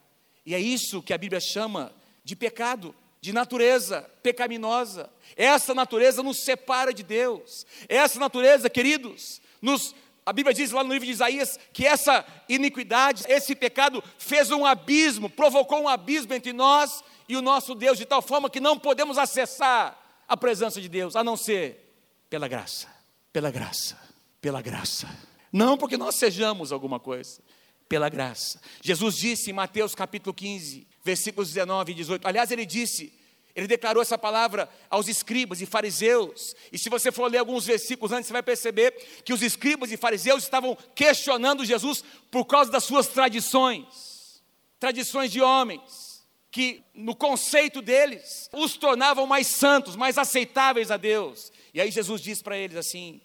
E 0.45 0.55
é 0.55 0.60
isso 0.60 1.03
que 1.03 1.13
a 1.13 1.17
Bíblia 1.17 1.41
chama 1.41 1.93
de 2.24 2.38
pecado, 2.38 2.95
de 3.19 3.33
natureza 3.33 4.10
pecaminosa. 4.24 5.10
Essa 5.36 5.74
natureza 5.74 6.24
nos 6.24 6.38
separa 6.38 6.93
de 6.93 7.03
Deus. 7.03 7.65
Essa 7.89 8.17
natureza, 8.17 8.69
queridos, 8.69 9.41
nos 9.62 9.93
a 10.25 10.32
Bíblia 10.32 10.54
diz 10.54 10.72
lá 10.72 10.84
no 10.84 10.94
livro 10.94 11.06
de 11.06 11.12
Isaías 11.12 11.60
que 11.74 11.86
essa 11.86 12.25
iniquidade, 12.48 13.24
esse 13.28 13.56
pecado 13.56 14.04
fez 14.18 14.51
um 14.51 14.66
abismo, 14.66 15.30
provocou 15.30 15.82
um 15.82 15.88
abismo 15.88 16.34
entre 16.34 16.54
nós 16.54 17.04
e 17.28 17.36
o 17.36 17.42
nosso 17.42 17.74
Deus, 17.74 17.98
de 17.98 18.06
tal 18.06 18.22
forma 18.22 18.50
que 18.50 18.60
não 18.60 18.78
podemos 18.78 19.18
acessar 19.18 19.98
a 20.28 20.38
presença 20.38 20.80
de 20.80 20.88
Deus, 20.88 21.16
a 21.16 21.24
não 21.24 21.36
ser 21.36 21.94
pela 22.30 22.48
graça, 22.48 22.88
pela 23.34 23.50
graça, 23.50 23.98
pela 24.40 24.62
graça. 24.62 25.10
Não 25.51 25.78
porque 25.78 25.98
nós 25.98 26.16
sejamos 26.16 26.72
alguma 26.72 27.00
coisa, 27.00 27.42
pela 27.90 28.08
graça. 28.08 28.62
Jesus 28.82 29.18
disse 29.18 29.50
em 29.50 29.54
Mateus 29.54 29.94
capítulo 29.94 30.34
15, 30.34 30.88
versículos 31.04 31.50
19 31.50 31.92
e 31.92 31.96
18. 31.96 32.28
Aliás, 32.28 32.51
ele 32.51 32.66
disse: 32.66 33.12
ele 33.55 33.67
declarou 33.67 34.01
essa 34.01 34.17
palavra 34.17 34.70
aos 34.89 35.08
escribas 35.08 35.62
e 35.62 35.65
fariseus. 35.65 36.55
E 36.72 36.77
se 36.77 36.89
você 36.89 37.12
for 37.12 37.29
ler 37.29 37.39
alguns 37.39 37.65
versículos 37.65 38.12
antes, 38.12 38.27
você 38.27 38.34
vai 38.34 38.43
perceber 38.43 38.91
que 39.24 39.34
os 39.34 39.41
escribas 39.41 39.91
e 39.91 39.98
fariseus 39.98 40.43
estavam 40.43 40.77
questionando 40.96 41.65
Jesus 41.65 42.03
por 42.29 42.46
causa 42.46 42.72
das 42.72 42.84
suas 42.84 43.08
tradições, 43.08 44.41
tradições 44.79 45.31
de 45.31 45.41
homens, 45.41 46.25
que 46.50 46.84
no 46.93 47.15
conceito 47.15 47.81
deles 47.81 48.50
os 48.53 48.75
tornavam 48.75 49.25
mais 49.25 49.48
santos, 49.48 49.96
mais 49.96 50.17
aceitáveis 50.17 50.91
a 50.91 50.98
Deus. 50.98 51.51
E 51.74 51.79
aí 51.79 51.91
Jesus 51.91 52.22
diz 52.22 52.41
para 52.41 52.58
eles 52.58 52.77
assim: 52.77 53.22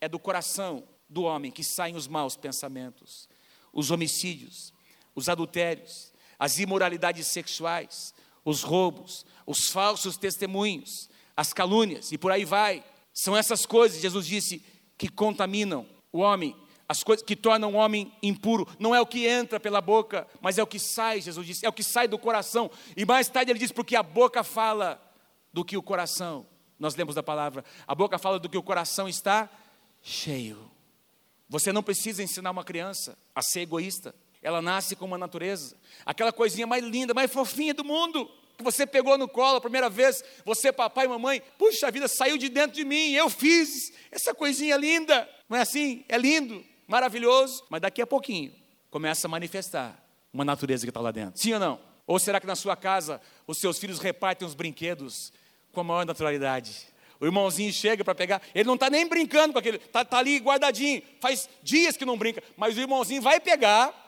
é 0.00 0.08
do 0.08 0.18
coração 0.18 0.84
do 1.08 1.22
homem 1.22 1.52
que 1.52 1.62
saem 1.62 1.96
os 1.96 2.08
maus 2.08 2.36
pensamentos, 2.36 3.28
os 3.72 3.90
homicídios, 3.90 4.72
os 5.14 5.28
adultérios, 5.28 6.12
as 6.38 6.58
imoralidades 6.58 7.28
sexuais, 7.28 8.12
os 8.46 8.62
roubos, 8.62 9.26
os 9.44 9.68
falsos 9.68 10.16
testemunhos, 10.16 11.10
as 11.36 11.52
calúnias 11.52 12.12
e 12.12 12.16
por 12.16 12.30
aí 12.30 12.44
vai. 12.44 12.82
São 13.12 13.36
essas 13.36 13.66
coisas, 13.66 14.00
Jesus 14.00 14.26
disse, 14.26 14.64
que 14.96 15.08
contaminam 15.08 15.84
o 16.12 16.20
homem. 16.20 16.56
as 16.88 17.02
coisas 17.02 17.24
que 17.26 17.34
tornam 17.34 17.72
o 17.72 17.76
homem 17.76 18.12
impuro, 18.22 18.66
não 18.78 18.94
é 18.94 19.00
o 19.00 19.06
que 19.06 19.26
entra 19.26 19.58
pela 19.58 19.80
boca, 19.80 20.26
mas 20.40 20.56
é 20.56 20.62
o 20.62 20.66
que 20.66 20.78
sai, 20.78 21.20
Jesus 21.20 21.44
disse, 21.44 21.66
é 21.66 21.68
o 21.68 21.72
que 21.72 21.82
sai 21.82 22.06
do 22.06 22.18
coração. 22.18 22.70
E 22.96 23.04
mais 23.04 23.28
tarde 23.28 23.50
ele 23.50 23.58
diz, 23.58 23.72
porque 23.72 23.96
a 23.96 24.02
boca 24.02 24.44
fala 24.44 25.02
do 25.52 25.64
que 25.64 25.76
o 25.76 25.82
coração. 25.82 26.46
Nós 26.78 26.94
lemos 26.94 27.14
da 27.14 27.22
palavra, 27.22 27.64
a 27.86 27.94
boca 27.94 28.18
fala 28.18 28.38
do 28.38 28.48
que 28.48 28.56
o 28.56 28.62
coração 28.62 29.08
está 29.08 29.50
cheio. 30.00 30.70
Você 31.48 31.72
não 31.72 31.82
precisa 31.82 32.22
ensinar 32.22 32.52
uma 32.52 32.62
criança 32.62 33.18
a 33.34 33.42
ser 33.42 33.62
egoísta. 33.62 34.14
Ela 34.46 34.62
nasce 34.62 34.94
com 34.94 35.04
uma 35.04 35.18
natureza, 35.18 35.74
aquela 36.04 36.32
coisinha 36.32 36.68
mais 36.68 36.84
linda, 36.84 37.12
mais 37.12 37.32
fofinha 37.32 37.74
do 37.74 37.84
mundo, 37.84 38.30
que 38.56 38.62
você 38.62 38.86
pegou 38.86 39.18
no 39.18 39.26
colo 39.26 39.56
a 39.56 39.60
primeira 39.60 39.90
vez, 39.90 40.22
você, 40.44 40.70
papai 40.70 41.06
e 41.06 41.08
mamãe, 41.08 41.42
puxa 41.58 41.90
vida, 41.90 42.06
saiu 42.06 42.38
de 42.38 42.48
dentro 42.48 42.76
de 42.76 42.84
mim, 42.84 43.10
eu 43.10 43.28
fiz 43.28 43.92
essa 44.08 44.32
coisinha 44.32 44.76
linda, 44.76 45.28
não 45.48 45.58
é 45.58 45.62
assim? 45.62 46.04
É 46.08 46.16
lindo 46.16 46.64
maravilhoso, 46.86 47.64
mas 47.68 47.80
daqui 47.80 48.00
a 48.00 48.06
pouquinho 48.06 48.54
começa 48.88 49.26
a 49.26 49.28
manifestar 49.28 50.00
uma 50.32 50.44
natureza 50.44 50.86
que 50.86 50.90
está 50.90 51.00
lá 51.00 51.10
dentro. 51.10 51.40
Sim 51.40 51.54
ou 51.54 51.58
não? 51.58 51.80
Ou 52.06 52.16
será 52.20 52.38
que 52.38 52.46
na 52.46 52.54
sua 52.54 52.76
casa 52.76 53.20
os 53.48 53.58
seus 53.58 53.80
filhos 53.80 53.98
repartem 53.98 54.46
os 54.46 54.54
brinquedos 54.54 55.32
com 55.72 55.80
a 55.80 55.84
maior 55.84 56.06
naturalidade? 56.06 56.86
O 57.18 57.26
irmãozinho 57.26 57.72
chega 57.72 58.04
para 58.04 58.14
pegar, 58.14 58.40
ele 58.54 58.68
não 58.68 58.74
está 58.74 58.88
nem 58.88 59.08
brincando 59.08 59.54
com 59.54 59.58
aquele, 59.58 59.78
está 59.78 60.04
tá 60.04 60.18
ali 60.18 60.38
guardadinho, 60.38 61.02
faz 61.20 61.48
dias 61.64 61.96
que 61.96 62.04
não 62.04 62.16
brinca, 62.16 62.40
mas 62.56 62.76
o 62.76 62.80
irmãozinho 62.80 63.20
vai 63.20 63.40
pegar 63.40 64.05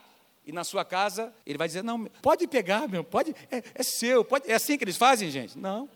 e 0.49 0.51
na 0.51 0.63
sua 0.63 0.83
casa 0.83 1.31
ele 1.45 1.59
vai 1.59 1.67
dizer: 1.67 1.83
Não, 1.83 2.05
pode 2.23 2.47
pegar, 2.47 2.89
meu, 2.89 3.03
pode, 3.03 3.35
é, 3.51 3.61
é 3.75 3.83
seu, 3.83 4.25
pode, 4.25 4.49
é 4.49 4.55
assim 4.55 4.79
que 4.79 4.83
eles 4.83 4.97
fazem, 4.97 5.29
gente? 5.29 5.55
Não, 5.55 5.87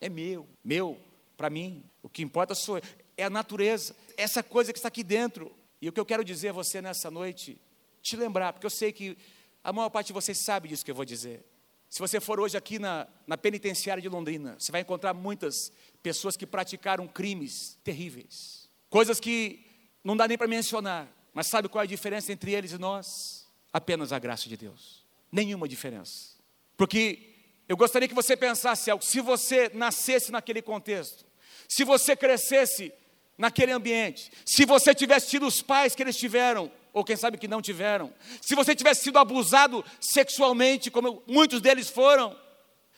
é 0.00 0.08
meu, 0.08 0.48
meu, 0.64 0.98
para 1.36 1.50
mim, 1.50 1.84
o 2.02 2.08
que 2.08 2.22
importa 2.22 2.54
sou 2.54 2.78
eu, 2.78 2.82
é 3.18 3.24
a 3.24 3.30
natureza, 3.30 3.94
essa 4.16 4.42
coisa 4.42 4.72
que 4.72 4.78
está 4.78 4.88
aqui 4.88 5.04
dentro. 5.04 5.54
E 5.78 5.88
o 5.88 5.92
que 5.92 6.00
eu 6.00 6.06
quero 6.06 6.24
dizer 6.24 6.50
a 6.50 6.52
você 6.52 6.80
nessa 6.80 7.10
noite, 7.10 7.60
te 8.00 8.16
lembrar, 8.16 8.54
porque 8.54 8.64
eu 8.64 8.70
sei 8.70 8.92
que 8.92 9.18
a 9.62 9.72
maior 9.72 9.90
parte 9.90 10.06
de 10.06 10.12
vocês 10.14 10.38
sabe 10.38 10.68
disso 10.68 10.84
que 10.84 10.90
eu 10.90 10.94
vou 10.94 11.04
dizer. 11.04 11.44
Se 11.90 11.98
você 11.98 12.18
for 12.18 12.40
hoje 12.40 12.56
aqui 12.56 12.78
na, 12.78 13.06
na 13.26 13.36
penitenciária 13.36 14.00
de 14.00 14.08
Londrina, 14.08 14.56
você 14.58 14.72
vai 14.72 14.80
encontrar 14.80 15.12
muitas 15.12 15.70
pessoas 16.02 16.34
que 16.34 16.46
praticaram 16.46 17.06
crimes 17.06 17.78
terríveis, 17.84 18.70
coisas 18.88 19.20
que 19.20 19.66
não 20.02 20.16
dá 20.16 20.26
nem 20.26 20.38
para 20.38 20.48
mencionar, 20.48 21.12
mas 21.34 21.46
sabe 21.48 21.68
qual 21.68 21.82
é 21.82 21.84
a 21.84 21.88
diferença 21.88 22.32
entre 22.32 22.52
eles 22.52 22.72
e 22.72 22.78
nós? 22.78 23.41
Apenas 23.72 24.12
a 24.12 24.18
graça 24.18 24.48
de 24.48 24.56
Deus, 24.56 25.04
nenhuma 25.30 25.66
diferença. 25.66 26.32
Porque 26.76 27.30
eu 27.68 27.76
gostaria 27.76 28.08
que 28.08 28.14
você 28.14 28.36
pensasse 28.36 28.90
algo, 28.90 29.04
se 29.04 29.20
você 29.20 29.70
nascesse 29.72 30.30
naquele 30.30 30.60
contexto, 30.60 31.24
se 31.68 31.84
você 31.84 32.14
crescesse 32.14 32.92
naquele 33.36 33.72
ambiente. 33.72 34.30
Se 34.44 34.64
você 34.64 34.94
tivesse 34.94 35.28
tido 35.28 35.46
os 35.46 35.62
pais 35.62 35.94
que 35.94 36.02
eles 36.02 36.16
tiveram, 36.16 36.70
ou 36.92 37.04
quem 37.04 37.16
sabe 37.16 37.38
que 37.38 37.48
não 37.48 37.62
tiveram, 37.62 38.12
se 38.40 38.54
você 38.54 38.74
tivesse 38.74 39.04
sido 39.04 39.18
abusado 39.18 39.84
sexualmente, 40.00 40.90
como 40.90 41.22
muitos 41.26 41.60
deles 41.60 41.88
foram, 41.88 42.36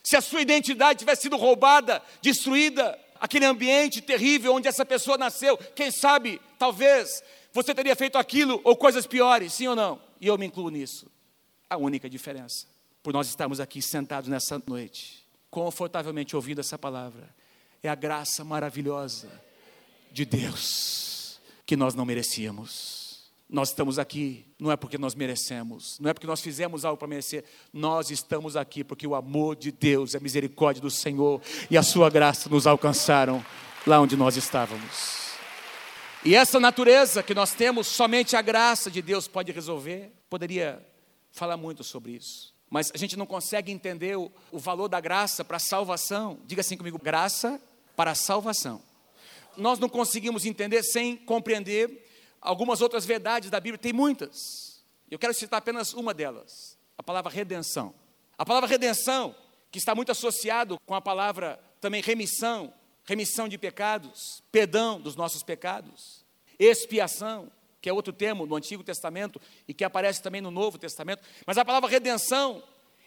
se 0.03 0.17
a 0.17 0.21
sua 0.21 0.43
identidade 0.43 0.99
tivesse 0.99 1.23
sido 1.23 1.37
roubada, 1.37 2.03
destruída, 2.21 2.99
aquele 3.19 3.47
ambiente 3.47 4.03
terrível 4.03 4.55
onde 4.55 4.69
essa 4.69 4.85
pessoa 4.85 5.17
nasceu, 5.17 5.57
quem 5.57 5.91
sabe, 5.91 6.41
talvez, 6.59 7.23
você 7.53 7.75
teria 7.75 7.97
feito 7.97 8.19
aquilo 8.19 8.61
ou 8.65 8.77
coisas 8.77 9.07
piores, 9.07 9.53
sim 9.55 9.69
ou 9.69 9.77
não? 9.77 10.01
E 10.25 10.27
eu 10.27 10.39
me 10.39 10.47
incluo 10.47 10.71
nisso. 10.71 11.07
A 11.69 11.77
única 11.77 12.09
diferença, 12.09 12.67
por 13.03 13.13
nós 13.13 13.29
estarmos 13.29 13.61
aqui 13.61 13.83
sentados 13.83 14.27
nessa 14.27 14.59
noite, 14.67 15.23
confortavelmente 15.51 16.35
ouvindo 16.35 16.63
essa 16.63 16.79
palavra, 16.79 17.29
é 17.83 17.91
a 17.91 17.95
graça 17.95 18.43
maravilhosa 18.43 19.29
de 20.11 20.25
Deus 20.25 21.39
que 21.67 21.77
nós 21.77 21.95
não 21.95 22.07
merecíamos. 22.07 23.31
Nós 23.51 23.69
estamos 23.69 23.99
aqui, 23.99 24.47
não 24.59 24.73
é 24.73 24.79
porque 24.79 24.97
nós 24.97 25.15
merecemos, 25.15 25.99
não 26.01 26.09
é 26.09 26.15
porque 26.15 26.27
nós 26.27 26.41
fizemos 26.41 26.87
algo 26.87 26.97
para 26.97 27.07
merecer, 27.07 27.45
nós 27.71 28.11
estamos 28.11 28.57
aqui 28.57 28.83
porque 28.83 29.07
o 29.07 29.15
amor 29.15 29.55
de 29.55 29.71
Deus, 29.71 30.15
a 30.15 30.21
misericórdia 30.21 30.81
do 30.81 30.91
Senhor 30.91 31.43
e 31.71 31.77
a 31.77 31.83
sua 31.83 32.09
graça 32.09 32.49
nos 32.49 32.67
alcançaram 32.67 33.45
lá 33.87 34.01
onde 34.01 34.17
nós 34.17 34.39
estávamos. 34.39 35.24
E 36.25 36.35
essa 36.35 36.59
natureza 36.59 37.23
que 37.23 37.35
nós 37.35 37.53
temos, 37.53 37.87
somente 37.87 38.35
a 38.35 38.43
graça 38.43 38.91
de 38.91 39.03
Deus 39.03 39.29
pode 39.29 39.53
resolver. 39.53 40.11
Poderia 40.31 40.85
falar 41.31 41.57
muito 41.57 41.85
sobre 41.85 42.13
isso, 42.13 42.55
mas 42.71 42.91
a 42.95 42.99
gente 42.99 43.17
não 43.17 43.27
consegue 43.27 43.71
entender 43.71 44.17
o, 44.17 44.31
o 44.51 44.59
valor 44.59 44.89
da 44.89 45.01
graça 45.01 45.45
para 45.45 45.59
a 45.59 45.61
salvação. 45.61 46.39
Diga 46.47 46.61
assim 46.61 46.77
comigo: 46.77 46.99
graça 46.99 47.61
para 47.95 48.13
a 48.13 48.15
salvação 48.15 48.81
nós 49.57 49.79
não 49.79 49.89
conseguimos 49.89 50.45
entender 50.45 50.83
sem 50.83 51.17
compreender 51.17 52.07
algumas 52.41 52.81
outras 52.81 53.05
verdades 53.05 53.51
da 53.51 53.61
Bíblia, 53.61 53.79
tem 53.79 53.93
muitas. 53.93 54.83
Eu 55.11 55.19
quero 55.19 55.35
citar 55.35 55.59
apenas 55.59 55.95
uma 55.95 56.13
delas, 56.13 56.79
a 56.97 57.03
palavra 57.03 57.31
redenção. 57.31 57.95
A 58.37 58.45
palavra 58.45 58.69
redenção, 58.69 59.35
que 59.71 59.79
está 59.79 59.95
muito 59.95 60.13
associado 60.13 60.79
com 60.85 60.95
a 60.95 61.01
palavra 61.01 61.59
também 61.81 62.03
remissão, 62.03 62.73
remissão 63.05 63.49
de 63.49 63.59
pecados, 63.59 64.43
perdão 64.51 65.01
dos 65.01 65.17
nossos 65.17 65.43
pecados, 65.43 66.25
expiação, 66.59 67.51
que 67.81 67.89
é 67.89 67.93
outro 67.93 68.13
termo 68.13 68.47
no 68.47 68.57
Antigo 68.57 68.83
Testamento 68.83 69.41
e 69.69 69.75
que 69.75 69.85
aparece 69.85 70.23
também 70.23 70.41
no 70.41 70.51
Novo 70.51 70.79
Testamento. 70.79 71.23
Mas 71.47 71.59
a 71.59 71.65
palavra 71.65 71.89
redenção, 71.89 72.63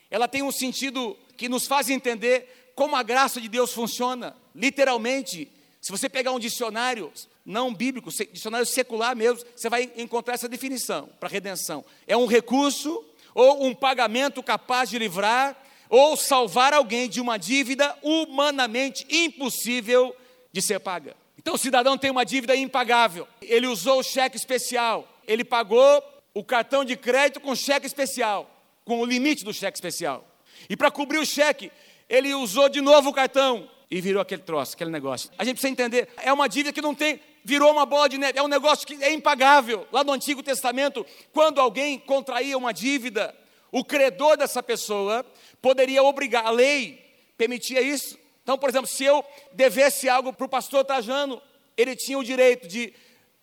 ela 0.10 0.28
tem 0.28 0.44
um 0.44 0.52
sentido 0.52 1.18
que 1.36 1.50
nos 1.50 1.66
faz 1.66 1.90
entender 1.90 2.72
como 2.76 2.96
a 2.96 3.02
graça 3.02 3.42
de 3.42 3.50
Deus 3.50 3.74
funciona. 3.74 4.36
Literalmente, 4.54 5.52
se 5.82 5.92
você 5.92 6.08
pegar 6.08 6.32
um 6.32 6.40
dicionário 6.40 7.12
não 7.44 7.74
bíblico, 7.74 8.12
dicionário 8.32 8.68
secular 8.68 9.16
mesmo, 9.16 9.44
você 9.56 9.70
vai 9.70 9.92
encontrar 9.98 10.36
essa 10.36 10.48
definição 10.48 11.10
para 11.20 11.30
redenção. 11.30 11.84
É 12.06 12.16
um 12.16 12.28
recurso 12.28 13.04
ou 13.34 13.66
um 13.66 13.74
pagamento 13.74 14.44
capaz 14.44 14.90
de 14.90 15.00
livrar 15.00 15.58
ou 15.90 16.18
salvar 16.18 16.74
alguém 16.74 17.08
de 17.08 17.22
uma 17.22 17.38
dívida 17.38 17.96
humanamente 18.02 19.06
impossível 19.10 20.16
de 20.52 20.62
ser 20.62 20.80
paga. 20.80 21.16
Então 21.38 21.56
o 21.56 21.58
cidadão 21.58 21.98
tem 21.98 22.12
uma 22.12 22.26
dívida 22.26 22.56
impagável. 22.56 23.28
Ele 23.42 23.68
usou 23.68 24.00
o 24.00 24.04
cheque 24.04 24.36
especial, 24.36 25.08
ele 25.28 25.44
pagou 25.44 26.04
o 26.34 26.44
cartão 26.44 26.84
de 26.84 26.96
crédito 26.96 27.40
com 27.40 27.56
cheque 27.56 27.88
especial, 27.88 28.50
com 28.86 29.00
o 29.00 29.06
limite 29.06 29.44
do 29.44 29.54
cheque 29.54 29.78
especial. 29.78 30.26
E 30.70 30.76
para 30.76 30.92
cobrir 30.92 31.20
o 31.20 31.26
cheque, 31.26 31.72
ele 32.10 32.34
usou 32.34 32.70
de 32.70 32.82
novo 32.82 33.10
o 33.10 33.14
cartão, 33.14 33.70
e 33.90 34.02
virou 34.02 34.22
aquele 34.22 34.42
troço, 34.42 34.76
aquele 34.76 34.92
negócio. 34.92 35.30
A 35.38 35.44
gente 35.44 35.56
precisa 35.56 35.72
entender, 35.72 36.10
é 36.18 36.32
uma 36.32 36.48
dívida 36.48 36.74
que 36.74 36.82
não 36.82 36.94
tem, 36.94 37.20
virou 37.44 37.72
uma 37.72 37.86
bola 37.86 38.10
de 38.10 38.18
neve, 38.18 38.38
é 38.38 38.44
um 38.44 38.48
negócio 38.48 38.86
que 38.86 39.02
é 39.02 39.14
impagável. 39.14 39.88
Lá 39.92 40.04
no 40.04 40.12
Antigo 40.12 40.44
Testamento, 40.44 41.06
quando 41.32 41.62
alguém 41.62 41.98
contraía 41.98 42.58
uma 42.58 42.74
dívida, 42.74 43.34
o 43.72 43.84
credor 43.84 44.38
dessa 44.38 44.64
pessoa 44.64 45.26
poderia 45.62 46.04
obrigar, 46.04 46.46
a 46.46 46.52
lei 46.52 47.04
permitia 47.38 47.82
isso. 47.82 48.18
Então, 48.44 48.58
por 48.58 48.70
exemplo, 48.70 48.88
se 48.88 49.04
eu 49.04 49.24
devesse 49.54 50.08
algo 50.08 50.32
para 50.32 50.46
o 50.46 50.50
pastor 50.50 50.86
Trajano, 50.86 51.42
ele 51.76 51.96
tinha 51.96 52.18
o 52.18 52.24
direito 52.24 52.68
de, 52.68 52.94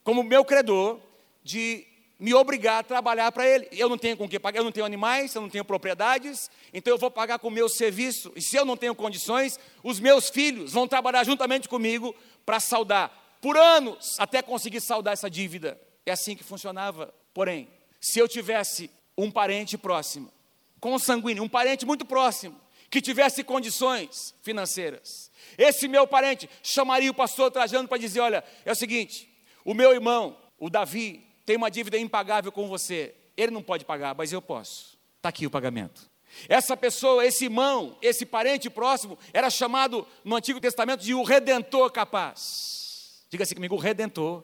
como 0.03 0.23
meu 0.23 0.45
credor, 0.45 0.99
de 1.43 1.87
me 2.19 2.33
obrigar 2.33 2.81
a 2.81 2.83
trabalhar 2.83 3.31
para 3.31 3.47
ele. 3.47 3.69
Eu 3.71 3.89
não 3.89 3.99
tenho 3.99 4.17
com 4.17 4.29
que 4.29 4.41
pagar, 4.41 4.61
eu 4.61 4.65
não 4.65 4.73
tenho 4.73 4.87
animais, 4.87 5.35
eu 5.35 5.43
não 5.43 5.49
tenho 5.51 5.65
propriedades, 5.65 6.51
então 6.73 6.95
eu 6.95 6.99
vou 6.99 7.11
pagar 7.11 7.39
com 7.39 7.49
o 7.49 7.51
meu 7.51 7.69
serviço. 7.69 8.33
E 8.35 8.41
se 8.41 8.57
eu 8.57 8.65
não 8.65 8.77
tenho 8.77 8.95
condições, 8.95 9.59
os 9.83 10.01
meus 10.01 10.31
filhos 10.31 10.73
vão 10.73 10.89
trabalhar 10.89 11.25
juntamente 11.25 11.69
comigo 11.69 12.15
para 12.47 12.61
saldar 12.61 13.13
por 13.41 13.59
anos 13.59 14.19
até 14.19 14.41
conseguir 14.41 14.81
saldar 14.81 15.13
essa 15.13 15.29
dívida. 15.29 15.79
É 16.07 16.13
assim 16.13 16.35
que 16.35 16.43
funcionava. 16.43 17.13
Porém, 17.35 17.69
se 18.01 18.19
eu 18.19 18.27
tivesse 18.27 18.91
um 19.17 19.31
parente 19.31 19.79
próximo, 19.79 20.33
consanguíneo, 20.81 21.43
um 21.43 21.49
parente 21.49 21.87
muito 21.87 22.05
próximo, 22.05 22.61
que 22.91 23.01
tivesse 23.01 23.43
condições 23.43 24.35
financeiras, 24.43 25.31
esse 25.57 25.89
meu 25.89 26.07
parente 26.07 26.49
chamaria 26.63 27.11
o 27.11 27.15
pastor 27.15 27.51
Trajano 27.51 27.89
para 27.89 27.99
dizer: 27.99 28.21
olha, 28.21 28.45
é 28.65 28.73
o 28.73 28.77
seguinte, 28.77 29.29
o 29.65 29.75
meu 29.75 29.93
irmão, 29.93 30.37
o 30.59 30.69
Davi, 30.69 31.27
tem 31.45 31.57
uma 31.57 31.71
dívida 31.71 31.99
impagável 31.99 32.51
com 32.51 32.69
você. 32.69 33.15
Ele 33.37 33.53
não 33.53 33.63
pode 33.63 33.85
pagar, 33.85 34.15
mas 34.15 34.33
eu 34.33 34.41
posso. 34.41 34.99
Está 35.17 35.29
aqui 35.29 35.47
o 35.47 35.51
pagamento. 35.51 36.09
Essa 36.49 36.77
pessoa, 36.77 37.25
esse 37.25 37.45
irmão, 37.45 37.97
esse 38.03 38.27
parente 38.27 38.69
próximo, 38.69 39.19
era 39.33 39.49
chamado 39.51 40.07
no 40.25 40.37
Antigo 40.37 40.61
Testamento 40.61 41.01
de 41.01 41.15
o 41.15 41.23
redentor 41.23 41.91
capaz. 41.91 43.25
Diga 43.31 43.45
assim 43.45 43.55
comigo, 43.55 43.75
o 43.75 43.79
redentor 43.79 44.43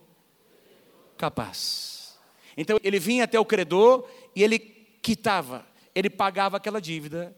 capaz. 1.16 2.18
Então 2.56 2.78
ele 2.82 2.98
vinha 2.98 3.24
até 3.24 3.38
o 3.38 3.44
credor 3.44 4.08
e 4.34 4.42
ele 4.42 4.58
quitava, 4.58 5.66
ele 5.94 6.10
pagava 6.10 6.56
aquela 6.56 6.80
dívida 6.80 7.36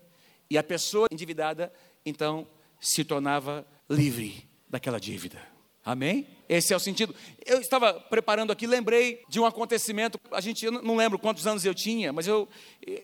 e 0.51 0.59
a 0.59 0.63
pessoa 0.63 1.07
endividada 1.11 1.73
então 2.05 2.47
se 2.81 3.05
tornava 3.05 3.67
livre 3.89 4.49
daquela 4.69 4.99
dívida. 4.99 5.53
Amém? 5.85 6.29
Esse 6.49 6.73
é 6.73 6.77
o 6.77 6.81
sentido. 6.81 7.15
Eu 7.45 7.61
estava 7.61 7.95
preparando 7.95 8.53
aqui, 8.53 8.69
lembrei 8.69 9.21
de 9.29 9.41
um 9.41 9.47
acontecimento. 9.47 10.19
A 10.31 10.41
gente, 10.41 10.65
eu 10.65 10.71
não 10.71 10.95
lembro 10.95 11.19
quantos 11.19 11.45
anos 11.45 11.65
eu 11.65 11.75
tinha, 11.75 12.13
mas 12.13 12.27
eu 12.29 12.49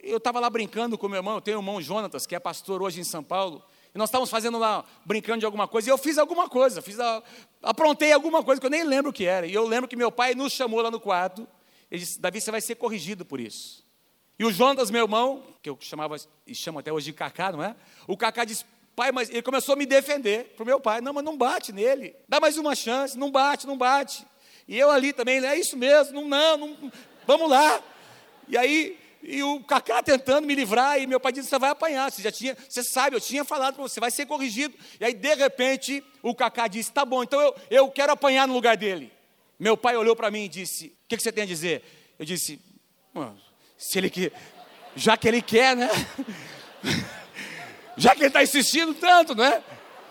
eu 0.03 0.19
estava 0.19 0.39
lá 0.39 0.49
brincando 0.49 0.97
com 0.97 1.09
meu 1.09 1.17
irmão. 1.17 1.35
Eu 1.35 1.41
tenho 1.41 1.57
um 1.57 1.61
irmão 1.61 1.83
Jonatas, 1.83 2.25
que 2.25 2.37
é 2.37 2.39
pastor 2.39 2.81
hoje 2.81 3.01
em 3.01 3.05
São 3.05 3.23
Paulo. 3.23 3.65
E 3.93 3.99
nós 3.99 4.09
estávamos 4.09 4.31
fazendo 4.31 4.59
lá, 4.59 4.85
brincando 5.05 5.41
de 5.41 5.47
alguma 5.47 5.67
coisa. 5.67 5.89
E 5.89 5.91
eu 5.91 5.99
fiz 5.99 6.19
alguma 6.19 6.49
coisa, 6.49 6.81
fiz 6.81 7.01
a, 7.01 7.23
aprontei 7.63 8.13
alguma 8.13 8.45
coisa 8.45 8.61
que 8.61 8.67
eu 8.67 8.71
nem 8.71 8.85
lembro 8.85 9.11
o 9.11 9.13
que 9.13 9.25
era. 9.25 9.47
E 9.47 9.53
eu 9.53 9.67
lembro 9.67 9.89
que 9.89 9.97
meu 9.97 10.13
pai 10.13 10.35
nos 10.35 10.53
chamou 10.53 10.81
lá 10.81 10.91
no 10.91 11.01
quarto 11.01 11.49
Ele 11.91 12.01
disse: 12.01 12.21
Davi, 12.21 12.41
você 12.41 12.51
vai 12.51 12.61
ser 12.61 12.75
corrigido 12.75 13.25
por 13.25 13.41
isso. 13.41 13.87
E 14.39 14.45
o 14.45 14.53
Jonas, 14.53 14.91
meu 14.91 15.03
irmão, 15.03 15.43
que 15.61 15.69
eu 15.69 15.77
chamava 15.81 16.17
e 16.47 16.55
chamo 16.55 16.79
até 16.79 16.93
hoje 16.93 17.07
de 17.07 17.13
Cacá, 17.13 17.51
não 17.51 17.63
é? 17.63 17.75
O 18.07 18.17
Cacá 18.17 18.45
disse: 18.45 18.65
Pai, 18.95 19.13
mas 19.13 19.31
ele 19.31 19.43
começou 19.43 19.75
a 19.75 19.77
me 19.77 19.87
defender 19.87 20.55
para 20.57 20.63
o 20.63 20.67
meu 20.67 20.81
pai. 20.81 21.01
Não, 21.01 21.13
mas 21.13 21.25
não 21.25 21.37
bate 21.37 21.73
nele. 21.73 22.17
Dá 22.29 22.41
mais 22.41 22.59
uma 22.59 22.75
chance. 22.75 23.19
Não 23.19 23.31
bate, 23.31 23.67
não 23.67 23.77
bate. 23.77 24.27
E 24.67 24.79
eu 24.79 24.91
ali 24.91 25.13
também, 25.13 25.45
é 25.45 25.57
isso 25.59 25.77
mesmo. 25.77 26.21
Não, 26.21 26.57
não, 26.57 26.69
não 26.69 26.93
vamos 27.27 27.49
lá. 27.49 27.83
E 28.49 28.57
aí, 28.57 28.99
e 29.23 29.43
o 29.43 29.61
Cacá 29.65 30.03
tentando 30.03 30.47
me 30.47 30.55
livrar, 30.55 31.01
e 31.01 31.07
meu 31.07 31.19
pai 31.19 31.33
disse: 31.33 31.49
Você 31.49 31.59
vai 31.59 31.71
apanhar. 31.71 32.11
Você 32.11 32.23
já 32.23 32.31
tinha, 32.31 32.57
você 32.69 32.83
sabe, 32.83 33.17
eu 33.17 33.21
tinha 33.21 33.45
falado 33.45 33.75
para 33.75 33.83
você, 33.83 33.99
vai 33.99 34.11
ser 34.11 34.27
corrigido. 34.27 34.77
E 35.01 35.05
aí, 35.05 35.15
de 35.15 35.35
repente, 35.35 36.05
o 36.23 36.35
Cacá 36.35 36.69
disse: 36.69 36.93
Tá 36.93 37.05
bom, 37.05 37.23
então 37.23 37.41
eu, 37.41 37.55
eu 37.71 37.91
quero 37.91 38.13
apanhar 38.13 38.47
no 38.47 38.55
lugar 38.55 38.77
dele. 38.77 39.13
Meu 39.59 39.77
pai 39.77 39.97
olhou 39.97 40.15
para 40.15 40.31
mim 40.31 40.45
e 40.45 40.49
disse: 40.49 40.87
O 40.87 41.09
que, 41.09 41.17
que, 41.17 41.23
você 41.23 41.33
tem 41.33 41.45
a 41.45 41.47
dizer? 41.47 41.83
Eu 42.19 42.25
disse: 42.25 42.61
Se 43.77 43.99
ele 43.99 44.09
quer, 44.09 44.33
já 44.95 45.17
que 45.17 45.27
ele 45.27 45.43
quer, 45.43 45.77
né? 45.77 45.89
já 47.97 48.15
que 48.15 48.21
ele 48.21 48.29
está 48.29 48.43
insistindo 48.43 48.95
tanto, 48.95 49.35
não 49.35 49.45
é? 49.45 49.63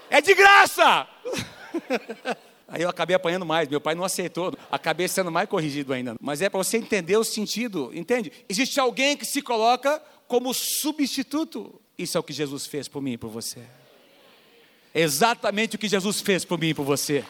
É 0.10 0.22
de 0.22 0.34
graça! 0.34 1.08
Aí 2.68 2.82
eu 2.82 2.90
acabei 2.90 3.16
apanhando 3.16 3.46
mais, 3.46 3.70
meu 3.70 3.80
pai 3.80 3.96
não 3.96 4.04
aceitou, 4.04 4.54
acabei 4.70 5.08
sendo 5.08 5.32
mais 5.32 5.48
corrigido 5.48 5.94
ainda. 5.94 6.18
Mas 6.20 6.42
é 6.42 6.50
para 6.50 6.58
você 6.58 6.78
entender 6.78 7.16
o 7.16 7.24
sentido, 7.24 7.92
entende? 7.94 8.30
Existe 8.50 8.78
alguém 8.78 9.16
que 9.16 9.26
se 9.26 9.42
coloca 9.42 10.02
como 10.28 10.54
substituto. 10.54 11.80
Isso 11.98 12.18
é 12.18 12.20
o 12.20 12.24
que 12.24 12.34
Jesus 12.34 12.66
fez 12.66 12.90
por 12.90 13.02
mim 13.02 13.14
e 13.14 13.18
por 13.18 13.30
você. 13.30 13.62
É 14.94 15.02
exatamente 15.02 15.78
o 15.78 15.80
que 15.80 15.88
Jesus 15.88 16.20
fez 16.20 16.44
por 16.44 16.60
mim 16.60 16.70
e 16.70 16.74
por 16.74 16.84
você. 16.84 17.24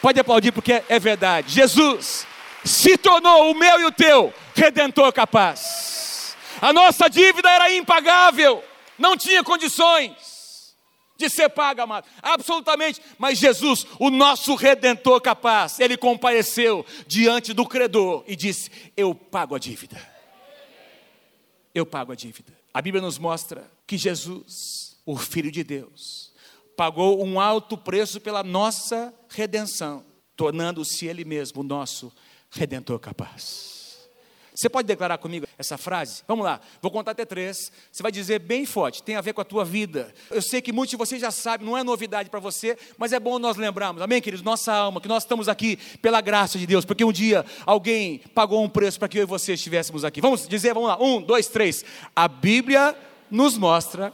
Pode 0.00 0.20
aplaudir 0.20 0.52
porque 0.52 0.82
é 0.88 0.98
verdade. 0.98 1.52
Jesus 1.52 2.26
se 2.64 2.96
tornou 2.96 3.50
o 3.50 3.54
meu 3.54 3.80
e 3.80 3.84
o 3.84 3.92
teu 3.92 4.32
redentor 4.54 5.12
capaz. 5.12 6.36
A 6.60 6.72
nossa 6.72 7.08
dívida 7.08 7.50
era 7.50 7.72
impagável 7.72 8.62
não 8.98 9.16
tinha 9.16 9.44
condições 9.44 10.74
de 11.16 11.30
ser 11.30 11.48
paga, 11.48 11.84
amado, 11.84 12.06
absolutamente. 12.20 13.00
Mas 13.16 13.38
Jesus, 13.38 13.86
o 13.98 14.10
nosso 14.10 14.54
redentor 14.54 15.20
capaz, 15.20 15.78
ele 15.78 15.96
compareceu 15.96 16.84
diante 17.06 17.52
do 17.52 17.66
credor 17.66 18.24
e 18.26 18.34
disse: 18.34 18.70
Eu 18.96 19.14
pago 19.14 19.54
a 19.54 19.58
dívida. 19.58 19.96
Eu 21.74 21.86
pago 21.86 22.12
a 22.12 22.14
dívida. 22.14 22.52
A 22.74 22.82
Bíblia 22.82 23.00
nos 23.00 23.18
mostra 23.18 23.70
que 23.86 23.96
Jesus, 23.96 24.96
o 25.06 25.16
Filho 25.16 25.50
de 25.50 25.62
Deus, 25.62 26.27
pagou 26.78 27.26
um 27.26 27.40
alto 27.40 27.76
preço 27.76 28.20
pela 28.20 28.44
nossa 28.44 29.12
redenção, 29.28 30.04
tornando-se 30.36 31.06
Ele 31.06 31.24
mesmo 31.24 31.62
o 31.62 31.64
nosso 31.64 32.12
redentor 32.52 33.00
capaz. 33.00 34.08
Você 34.54 34.68
pode 34.68 34.86
declarar 34.86 35.18
comigo 35.18 35.44
essa 35.58 35.76
frase? 35.76 36.22
Vamos 36.28 36.44
lá, 36.44 36.60
vou 36.80 36.88
contar 36.92 37.10
até 37.10 37.24
três. 37.24 37.72
Você 37.90 38.00
vai 38.00 38.12
dizer 38.12 38.38
bem 38.38 38.64
forte, 38.64 39.02
tem 39.02 39.16
a 39.16 39.20
ver 39.20 39.32
com 39.32 39.40
a 39.40 39.44
tua 39.44 39.64
vida. 39.64 40.14
Eu 40.30 40.40
sei 40.40 40.62
que 40.62 40.72
muitos 40.72 40.92
de 40.92 40.96
vocês 40.96 41.20
já 41.20 41.32
sabem, 41.32 41.66
não 41.66 41.76
é 41.76 41.82
novidade 41.82 42.30
para 42.30 42.38
você, 42.38 42.78
mas 42.96 43.12
é 43.12 43.18
bom 43.18 43.40
nós 43.40 43.56
lembrarmos, 43.56 44.00
amém, 44.00 44.22
queridos? 44.22 44.44
Nossa 44.44 44.72
alma, 44.72 45.00
que 45.00 45.08
nós 45.08 45.24
estamos 45.24 45.48
aqui 45.48 45.76
pela 46.00 46.20
graça 46.20 46.60
de 46.60 46.66
Deus, 46.66 46.84
porque 46.84 47.04
um 47.04 47.12
dia 47.12 47.44
alguém 47.66 48.18
pagou 48.36 48.62
um 48.62 48.68
preço 48.68 49.00
para 49.00 49.08
que 49.08 49.18
eu 49.18 49.22
e 49.22 49.26
você 49.26 49.54
estivéssemos 49.54 50.04
aqui. 50.04 50.20
Vamos 50.20 50.46
dizer, 50.46 50.74
vamos 50.74 50.90
lá, 50.90 51.02
um, 51.02 51.20
dois, 51.20 51.48
três. 51.48 51.84
A 52.14 52.28
Bíblia 52.28 52.96
nos 53.28 53.58
mostra 53.58 54.12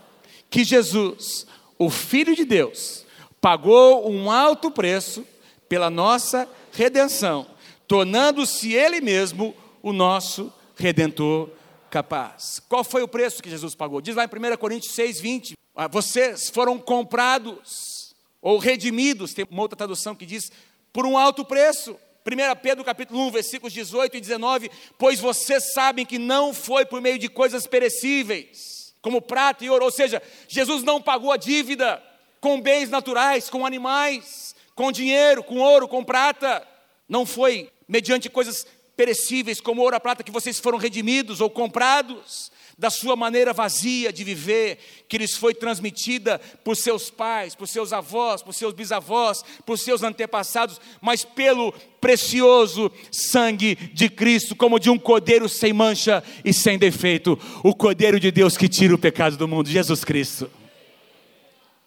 que 0.49 0.64
Jesus, 0.64 1.47
o 1.78 1.90
Filho 1.90 2.35
de 2.35 2.45
Deus, 2.45 3.04
pagou 3.40 4.11
um 4.11 4.31
alto 4.31 4.71
preço 4.71 5.26
pela 5.69 5.90
nossa 5.90 6.49
redenção, 6.73 7.47
tornando-se 7.87 8.73
Ele 8.73 9.00
mesmo 9.00 9.54
o 9.83 9.93
nosso 9.93 10.52
redentor 10.76 11.50
capaz. 11.90 12.61
Qual 12.69 12.83
foi 12.83 13.02
o 13.02 13.09
preço 13.09 13.43
que 13.43 13.50
Jesus 13.50 13.75
pagou? 13.75 14.00
Diz 14.00 14.16
lá 14.16 14.25
em 14.25 14.54
1 14.54 14.57
Coríntios 14.57 14.95
6, 14.95 15.21
20. 15.21 15.54
Ah, 15.76 15.88
vocês 15.88 16.50
foram 16.50 16.78
comprados 16.78 18.14
ou 18.40 18.59
redimidos, 18.59 19.33
tem 19.33 19.46
uma 19.51 19.62
outra 19.62 19.77
tradução 19.77 20.14
que 20.14 20.27
diz, 20.27 20.53
por 20.92 21.07
um 21.07 21.16
alto 21.16 21.44
preço. 21.44 21.96
1 22.27 22.61
Pedro 22.62 22.85
capítulo 22.85 23.20
1, 23.29 23.31
versículos 23.31 23.72
18 23.72 24.16
e 24.16 24.20
19, 24.20 24.70
pois 24.99 25.20
vocês 25.20 25.72
sabem 25.72 26.07
que 26.07 26.18
não 26.18 26.55
foi 26.55 26.87
por 26.87 27.01
meio 27.01 27.18
de 27.18 27.29
coisas 27.29 27.66
perecíveis, 27.66 28.84
como 29.05 29.21
prata 29.21 29.62
e 29.62 29.69
ouro, 29.69 29.85
ou 29.85 29.90
seja, 29.90 30.23
Jesus 30.49 30.83
não 30.83 30.99
pagou 30.99 31.31
a 31.31 31.37
dívida 31.37 32.03
com 32.40 32.59
bens 32.59 32.88
naturais, 32.88 33.51
com 33.51 33.67
animais, 33.67 34.57
com 34.75 34.90
dinheiro, 34.90 35.45
com 35.45 35.59
ouro, 35.59 35.87
com 35.87 36.03
prata, 36.03 36.67
não 37.07 37.27
foi 37.27 37.71
mediante 37.87 38.31
coisas 38.31 38.67
perecíveis, 38.97 39.61
como 39.61 39.83
ouro 39.83 39.95
e 39.95 40.01
prata, 40.01 40.25
que 40.25 40.31
vocês 40.31 40.59
foram 40.59 40.79
redimidos 40.79 41.43
ou 41.43 41.51
comprados 41.51 42.51
da 42.79 42.91
sua 42.91 43.17
maneira 43.17 43.53
vazia 43.53 44.13
de 44.13 44.25
viver, 44.25 44.79
que 45.09 45.19
lhes 45.19 45.35
foi 45.35 45.55
transmitida 45.55 46.39
por 46.63 46.77
seus 46.77 47.11
pais, 47.11 47.55
por 47.55 47.69
seus 47.69 47.93
avós, 47.93 48.43
por 48.43 48.53
seus 48.53 48.75
bisavós, 48.75 49.45
por 49.65 49.79
seus 49.79 50.03
antepassados, 50.03 50.81
mas 51.01 51.25
pelo 51.25 51.73
precioso 52.01 52.91
sangue 53.11 53.77
de 53.93 54.09
Cristo, 54.09 54.57
como 54.57 54.79
de 54.79 54.91
um 54.91 54.99
cordeiro 54.99 55.49
sem 55.49 55.73
mancha 55.73 56.23
e 56.45 56.53
sem 56.53 56.79
defeito, 56.79 57.39
o 57.63 57.75
cordeiro 57.75 58.19
de 58.19 58.31
Deus 58.31 58.57
que 58.57 58.69
tira 58.69 58.95
o 58.95 58.99
pecado 58.99 59.37
do 59.37 59.49
mundo, 59.49 59.69
Jesus 59.69 60.05
Cristo. 60.05 60.51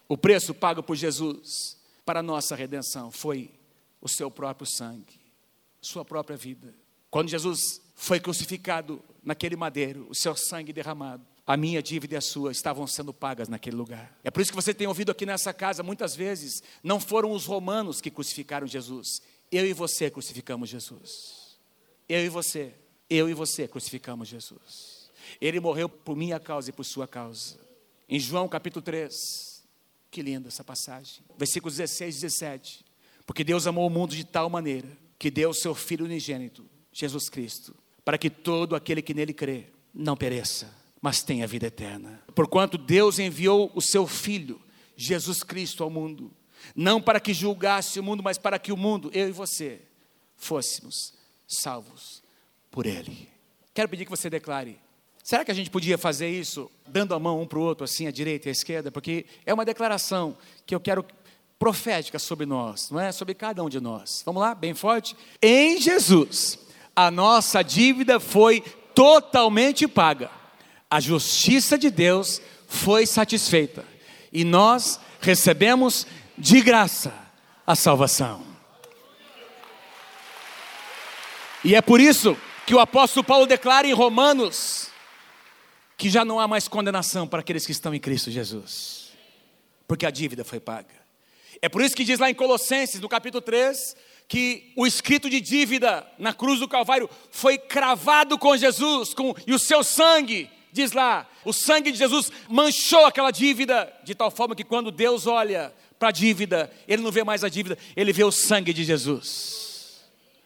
O 0.08 0.16
preço 0.16 0.54
pago 0.54 0.82
por 0.82 0.96
Jesus 0.96 1.76
para 2.04 2.20
a 2.20 2.22
nossa 2.22 2.56
redenção 2.56 3.10
foi 3.10 3.50
o 4.00 4.08
seu 4.08 4.30
próprio 4.30 4.66
sangue, 4.66 5.20
sua 5.82 6.04
própria 6.04 6.36
vida. 6.36 6.74
Quando 7.10 7.28
Jesus 7.28 7.80
foi 7.94 8.18
crucificado 8.18 9.02
naquele 9.28 9.56
madeiro, 9.56 10.06
o 10.08 10.14
seu 10.14 10.34
sangue 10.34 10.72
derramado, 10.72 11.22
a 11.46 11.54
minha 11.54 11.82
dívida 11.82 12.14
e 12.14 12.16
a 12.16 12.20
sua 12.20 12.50
estavam 12.50 12.86
sendo 12.86 13.12
pagas 13.12 13.46
naquele 13.46 13.76
lugar. 13.76 14.18
É 14.24 14.30
por 14.30 14.40
isso 14.40 14.50
que 14.50 14.56
você 14.56 14.72
tem 14.72 14.86
ouvido 14.86 15.12
aqui 15.12 15.26
nessa 15.26 15.52
casa 15.52 15.82
muitas 15.82 16.16
vezes, 16.16 16.62
não 16.82 16.98
foram 16.98 17.32
os 17.32 17.44
romanos 17.44 18.00
que 18.00 18.10
crucificaram 18.10 18.66
Jesus, 18.66 19.20
eu 19.52 19.66
e 19.66 19.74
você 19.74 20.10
crucificamos 20.10 20.70
Jesus. 20.70 21.58
Eu 22.08 22.24
e 22.24 22.28
você, 22.30 22.72
eu 23.10 23.28
e 23.28 23.34
você 23.34 23.68
crucificamos 23.68 24.28
Jesus. 24.28 25.10
Ele 25.38 25.60
morreu 25.60 25.90
por 25.90 26.16
minha 26.16 26.40
causa 26.40 26.70
e 26.70 26.72
por 26.72 26.84
sua 26.84 27.06
causa. 27.06 27.58
Em 28.08 28.18
João 28.18 28.48
capítulo 28.48 28.80
3, 28.82 29.62
que 30.10 30.22
linda 30.22 30.48
essa 30.48 30.64
passagem, 30.64 31.22
versículos 31.36 31.76
16 31.76 32.16
e 32.16 32.20
17. 32.22 32.84
Porque 33.26 33.44
Deus 33.44 33.66
amou 33.66 33.86
o 33.86 33.90
mundo 33.90 34.16
de 34.16 34.24
tal 34.24 34.48
maneira 34.48 34.88
que 35.18 35.30
deu 35.30 35.50
o 35.50 35.54
seu 35.54 35.74
Filho 35.74 36.06
unigênito 36.06 36.64
Jesus 36.90 37.28
Cristo, 37.28 37.76
para 38.08 38.16
que 38.16 38.30
todo 38.30 38.74
aquele 38.74 39.02
que 39.02 39.12
nele 39.12 39.34
crê 39.34 39.66
não 39.92 40.16
pereça, 40.16 40.74
mas 40.98 41.22
tenha 41.22 41.46
vida 41.46 41.66
eterna. 41.66 42.22
Porquanto 42.34 42.78
Deus 42.78 43.18
enviou 43.18 43.70
o 43.74 43.82
seu 43.82 44.06
Filho, 44.06 44.58
Jesus 44.96 45.42
Cristo, 45.42 45.84
ao 45.84 45.90
mundo, 45.90 46.30
não 46.74 47.02
para 47.02 47.20
que 47.20 47.34
julgasse 47.34 48.00
o 48.00 48.02
mundo, 48.02 48.22
mas 48.22 48.38
para 48.38 48.58
que 48.58 48.72
o 48.72 48.78
mundo, 48.78 49.10
eu 49.12 49.28
e 49.28 49.30
você, 49.30 49.82
fôssemos 50.38 51.12
salvos 51.46 52.22
por 52.70 52.86
Ele. 52.86 53.28
Quero 53.74 53.90
pedir 53.90 54.06
que 54.06 54.10
você 54.10 54.30
declare. 54.30 54.78
Será 55.22 55.44
que 55.44 55.50
a 55.50 55.54
gente 55.54 55.68
podia 55.68 55.98
fazer 55.98 56.30
isso 56.30 56.70
dando 56.86 57.14
a 57.14 57.18
mão 57.18 57.42
um 57.42 57.46
para 57.46 57.58
o 57.58 57.62
outro, 57.62 57.84
assim, 57.84 58.06
à 58.06 58.10
direita 58.10 58.48
e 58.48 58.50
à 58.50 58.52
esquerda? 58.52 58.90
Porque 58.90 59.26
é 59.44 59.52
uma 59.52 59.66
declaração 59.66 60.34
que 60.64 60.74
eu 60.74 60.80
quero 60.80 61.04
profética 61.58 62.18
sobre 62.18 62.46
nós, 62.46 62.90
não 62.90 62.98
é? 62.98 63.12
Sobre 63.12 63.34
cada 63.34 63.62
um 63.62 63.68
de 63.68 63.80
nós. 63.80 64.22
Vamos 64.24 64.40
lá, 64.40 64.54
bem 64.54 64.72
forte? 64.72 65.14
Em 65.42 65.78
Jesus 65.78 66.66
a 66.98 67.12
nossa 67.12 67.62
dívida 67.62 68.18
foi 68.18 68.60
totalmente 68.92 69.86
paga. 69.86 70.32
A 70.90 70.98
justiça 70.98 71.78
de 71.78 71.92
Deus 71.92 72.42
foi 72.66 73.06
satisfeita. 73.06 73.84
E 74.32 74.42
nós 74.42 74.98
recebemos 75.20 76.08
de 76.36 76.60
graça 76.60 77.14
a 77.64 77.76
salvação. 77.76 78.44
E 81.64 81.76
é 81.76 81.80
por 81.80 82.00
isso 82.00 82.36
que 82.66 82.74
o 82.74 82.80
apóstolo 82.80 83.22
Paulo 83.22 83.46
declara 83.46 83.86
em 83.86 83.92
Romanos 83.92 84.90
que 85.96 86.10
já 86.10 86.24
não 86.24 86.40
há 86.40 86.48
mais 86.48 86.66
condenação 86.66 87.28
para 87.28 87.38
aqueles 87.38 87.64
que 87.64 87.70
estão 87.70 87.94
em 87.94 88.00
Cristo 88.00 88.28
Jesus, 88.28 89.12
porque 89.86 90.04
a 90.04 90.10
dívida 90.10 90.44
foi 90.44 90.58
paga. 90.58 90.98
É 91.62 91.68
por 91.68 91.80
isso 91.80 91.94
que 91.94 92.04
diz 92.04 92.18
lá 92.18 92.28
em 92.28 92.34
Colossenses, 92.34 93.00
no 93.00 93.08
capítulo 93.08 93.40
3, 93.40 93.96
que 94.28 94.72
o 94.76 94.86
escrito 94.86 95.30
de 95.30 95.40
dívida 95.40 96.06
na 96.18 96.34
cruz 96.34 96.60
do 96.60 96.68
Calvário 96.68 97.08
foi 97.30 97.56
cravado 97.56 98.38
com 98.38 98.54
Jesus, 98.56 99.14
com, 99.14 99.34
e 99.46 99.54
o 99.54 99.58
seu 99.58 99.82
sangue, 99.82 100.50
diz 100.70 100.92
lá, 100.92 101.26
o 101.46 101.52
sangue 101.52 101.90
de 101.90 101.96
Jesus 101.96 102.30
manchou 102.46 103.06
aquela 103.06 103.30
dívida, 103.30 103.90
de 104.04 104.14
tal 104.14 104.30
forma 104.30 104.54
que 104.54 104.62
quando 104.62 104.90
Deus 104.90 105.26
olha 105.26 105.74
para 105.98 106.10
a 106.10 106.12
dívida, 106.12 106.70
Ele 106.86 107.02
não 107.02 107.10
vê 107.10 107.24
mais 107.24 107.42
a 107.42 107.48
dívida, 107.48 107.78
Ele 107.96 108.12
vê 108.12 108.22
o 108.22 108.30
sangue 108.30 108.74
de 108.74 108.84
Jesus. 108.84 110.04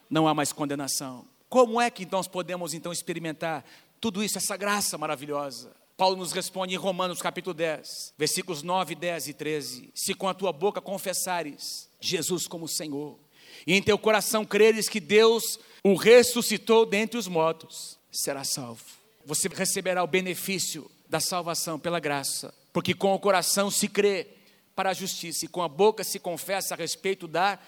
Não 0.09 0.29
há 0.29 0.35
mais 0.35 0.53
condenação. 0.53 1.27
Como 1.49 1.81
é 1.81 1.91
que 1.91 2.07
nós 2.11 2.29
podemos 2.29 2.75
então 2.75 2.93
experimentar 2.93 3.65
tudo 4.01 4.23
isso, 4.23 4.39
essa 4.39 4.57
graça 4.57 4.97
maravilhosa? 4.97 5.73
Paulo 5.97 6.17
nos 6.17 6.33
responde 6.33 6.75
em 6.75 6.79
Romanos 6.79 7.21
capítulo 7.21 7.53
10, 7.53 8.15
versículos 8.17 8.63
9, 8.63 8.95
10 8.95 9.29
e 9.29 9.35
13: 9.35 9.91
Se 9.95 10.15
com 10.15 10.29
a 10.29 10.35
tua 10.35 10.53
boca 10.53 10.81
confessares 10.81 11.91
Jesus 12.01 12.47
como 12.47 12.67
Senhor, 12.67 13.19
e 13.67 13.75
em 13.75 13.83
teu 13.83 13.99
coração 13.99 14.45
creres 14.45 14.89
que 14.89 15.01
Deus 15.01 15.59
o 15.85 15.95
ressuscitou 15.95 16.87
dentre 16.87 17.19
os 17.19 17.27
mortos, 17.27 17.99
será 18.11 18.45
salvo. 18.45 18.85
Você 19.25 19.49
receberá 19.49 20.03
o 20.03 20.07
benefício 20.07 20.91
da 21.09 21.21
salvação 21.21 21.79
pela 21.79 22.01
graça, 22.01 22.55
porque 22.73 22.95
com 22.95 23.13
o 23.13 23.19
coração 23.19 23.71
se 23.71 23.89
crê 23.89 24.29
para 24.75 24.91
a 24.91 24.95
justiça 24.95 25.45
e 25.45 25.49
com 25.49 25.63
a 25.63 25.69
boca 25.69 26.03
se 26.05 26.19
confessa 26.19 26.75
a 26.75 26.77
respeito 26.77 27.29
da 27.29 27.59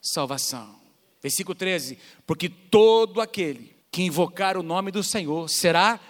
salvação. 0.00 0.76
Versículo 1.22 1.54
13: 1.54 1.98
Porque 2.26 2.48
todo 2.48 3.20
aquele 3.20 3.74
que 3.90 4.02
invocar 4.02 4.56
o 4.56 4.62
nome 4.62 4.90
do 4.90 5.02
Senhor 5.02 5.48
será 5.48 6.00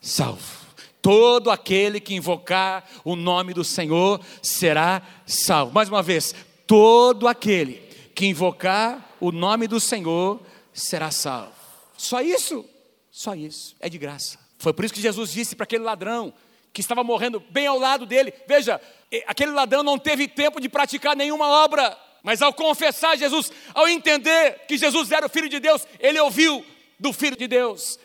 salvo. 0.00 0.62
Todo 1.00 1.50
aquele 1.50 1.98
que 1.98 2.14
invocar 2.14 2.88
o 3.04 3.16
nome 3.16 3.52
do 3.52 3.64
Senhor 3.64 4.20
será 4.40 5.02
salvo. 5.26 5.72
Mais 5.72 5.88
uma 5.88 6.02
vez, 6.02 6.34
todo 6.66 7.26
aquele 7.26 7.91
que 8.14 8.26
invocar 8.26 9.16
o 9.20 9.32
nome 9.32 9.66
do 9.66 9.80
Senhor 9.80 10.40
será 10.72 11.10
salvo. 11.10 11.52
Só 11.96 12.20
isso, 12.20 12.64
só 13.10 13.34
isso, 13.34 13.76
é 13.80 13.88
de 13.88 13.98
graça. 13.98 14.38
Foi 14.58 14.72
por 14.72 14.84
isso 14.84 14.94
que 14.94 15.00
Jesus 15.00 15.32
disse 15.32 15.56
para 15.56 15.64
aquele 15.64 15.84
ladrão 15.84 16.32
que 16.72 16.80
estava 16.80 17.04
morrendo 17.04 17.40
bem 17.50 17.66
ao 17.66 17.78
lado 17.78 18.06
dele: 18.06 18.32
Veja, 18.46 18.80
aquele 19.26 19.52
ladrão 19.52 19.82
não 19.82 19.98
teve 19.98 20.26
tempo 20.28 20.60
de 20.60 20.68
praticar 20.68 21.16
nenhuma 21.16 21.46
obra, 21.48 21.96
mas 22.22 22.40
ao 22.40 22.52
confessar 22.52 23.16
Jesus, 23.16 23.52
ao 23.74 23.88
entender 23.88 24.60
que 24.66 24.78
Jesus 24.78 25.10
era 25.10 25.26
o 25.26 25.28
Filho 25.28 25.48
de 25.48 25.60
Deus, 25.60 25.86
ele 25.98 26.20
ouviu 26.20 26.64
do 26.98 27.12
Filho 27.12 27.36
de 27.36 27.46
Deus. 27.46 27.98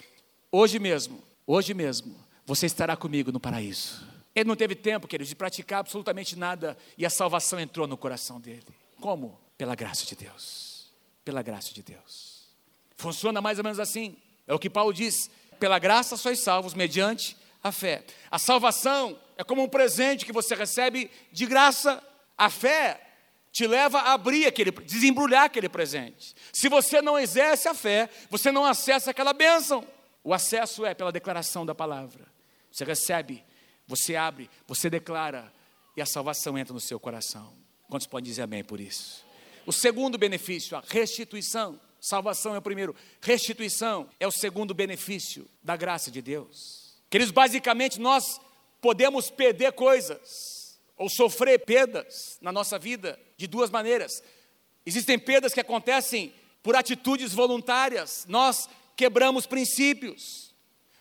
Hoje 0.52 0.80
mesmo, 0.80 1.22
hoje 1.46 1.74
mesmo, 1.74 2.16
você 2.46 2.66
estará 2.66 2.96
comigo 2.96 3.32
no 3.32 3.40
paraíso. 3.40 4.06
Ele 4.34 4.48
não 4.48 4.56
teve 4.56 4.76
tempo, 4.76 5.08
queridos, 5.08 5.30
de 5.30 5.36
praticar 5.36 5.80
absolutamente 5.80 6.38
nada 6.38 6.78
e 6.98 7.06
a 7.06 7.10
salvação 7.10 7.60
entrou 7.60 7.88
no 7.88 7.98
coração 7.98 8.40
dele. 8.40 8.68
Como? 9.00 9.38
Pela 9.58 9.76
graça 9.76 10.06
de 10.06 10.16
Deus. 10.16 10.92
Pela 11.26 11.42
graça 11.42 11.74
de 11.74 11.82
Deus. 11.82 12.48
Funciona 12.96 13.42
mais 13.42 13.58
ou 13.58 13.64
menos 13.64 13.80
assim. 13.80 14.18
É 14.46 14.54
o 14.54 14.60
que 14.60 14.70
Paulo 14.70 14.94
diz: 14.94 15.30
pela 15.60 15.80
graça 15.80 16.16
sois 16.16 16.40
salvos 16.40 16.74
mediante 16.74 17.36
a 17.64 17.72
fé. 17.72 18.04
A 18.32 18.40
salvação 18.40 19.20
é 19.38 19.44
como 19.44 19.64
um 19.64 19.70
presente 19.70 20.26
que 20.26 20.32
você 20.32 20.56
recebe 20.56 21.12
de 21.32 21.46
graça. 21.46 22.02
A 22.38 22.50
fé 22.50 23.02
te 23.52 23.66
leva 23.66 24.00
a 24.00 24.14
abrir 24.14 24.46
aquele, 24.46 24.72
desembrulhar 24.72 25.46
aquele 25.46 25.68
presente. 25.68 26.36
Se 26.54 26.70
você 26.70 27.02
não 27.02 27.18
exerce 27.18 27.68
a 27.68 27.74
fé, 27.74 28.10
você 28.30 28.52
não 28.52 28.66
acessa 28.66 29.12
aquela 29.12 29.34
bênção. 29.34 29.86
O 30.24 30.34
acesso 30.34 30.86
é 30.86 30.94
pela 30.94 31.12
declaração 31.12 31.66
da 31.66 31.74
palavra. 31.74 32.26
Você 32.72 32.84
recebe, 32.84 33.44
você 33.88 34.16
abre, 34.16 34.50
você 34.68 34.90
declara 34.90 35.52
e 35.96 36.02
a 36.02 36.06
salvação 36.06 36.58
entra 36.58 36.74
no 36.74 36.80
seu 36.80 37.00
coração. 37.00 37.52
Quantos 37.90 38.06
podem 38.06 38.30
dizer 38.30 38.44
amém 38.44 38.64
por 38.64 38.80
isso? 38.80 39.27
O 39.68 39.74
segundo 39.74 40.18
benefício, 40.18 40.78
a 40.78 40.84
restituição. 40.88 41.78
Salvação 42.00 42.56
é 42.56 42.58
o 42.58 42.62
primeiro, 42.62 42.96
restituição 43.20 44.10
é 44.18 44.26
o 44.26 44.32
segundo 44.32 44.74
benefício 44.74 45.46
da 45.62 45.76
graça 45.76 46.10
de 46.10 46.22
Deus. 46.22 46.96
Queridos, 47.10 47.34
basicamente 47.34 48.00
nós 48.00 48.40
podemos 48.80 49.30
perder 49.30 49.74
coisas 49.74 50.80
ou 50.96 51.10
sofrer 51.10 51.66
perdas 51.66 52.38
na 52.40 52.50
nossa 52.50 52.80
vida 52.80 53.20
de 53.36 53.46
duas 53.46 53.70
maneiras. 53.70 54.24
Existem 54.86 55.20
perdas 55.20 55.54
que 55.54 55.60
acontecem 55.60 56.34
por 56.64 56.74
atitudes 56.74 57.34
voluntárias. 57.34 58.26
Nós 58.30 58.70
quebramos 58.96 59.46
princípios. 59.46 60.56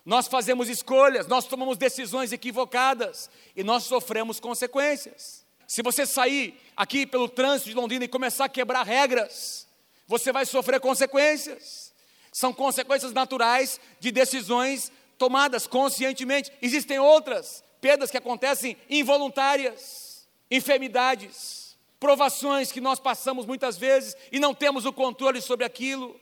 Nós 0.05 0.26
fazemos 0.26 0.68
escolhas, 0.68 1.29
nós 1.29 1.46
tomamos 1.46 1.79
decisões 1.79 2.33
equivocadas 2.33 3.31
e 3.55 3.62
nós 3.62 3.85
sofremos 3.85 4.40
consequências. 4.40 5.45
Se 5.66 5.83
você 5.83 6.07
sair 6.07 6.61
aqui 6.76 7.07
pelo 7.07 7.29
trânsito 7.29 7.70
de 7.70 7.74
Londrina 7.76 8.05
e 8.05 8.09
começar 8.09 8.44
a 8.44 8.48
quebrar 8.48 8.85
regras, 8.85 9.66
você 10.07 10.33
vai 10.33 10.46
sofrer 10.46 10.81
consequências. 10.81 11.92
São 12.33 12.52
consequências 12.52 13.12
naturais 13.12 13.81
de 13.98 14.12
decisões 14.12 14.92
tomadas 15.18 15.66
conscientemente. 15.66 16.52
Existem 16.62 16.98
outras 16.98 17.64
perdas 17.81 18.11
que 18.11 18.16
acontecem 18.16 18.76
involuntárias, 18.88 20.26
enfermidades, 20.50 21.76
provações 21.98 22.70
que 22.70 22.81
nós 22.81 23.00
passamos 23.00 23.46
muitas 23.46 23.76
vezes 23.76 24.16
e 24.31 24.38
não 24.38 24.55
temos 24.55 24.85
o 24.85 24.92
controle 24.92 25.40
sobre 25.40 25.64
aquilo 25.64 26.20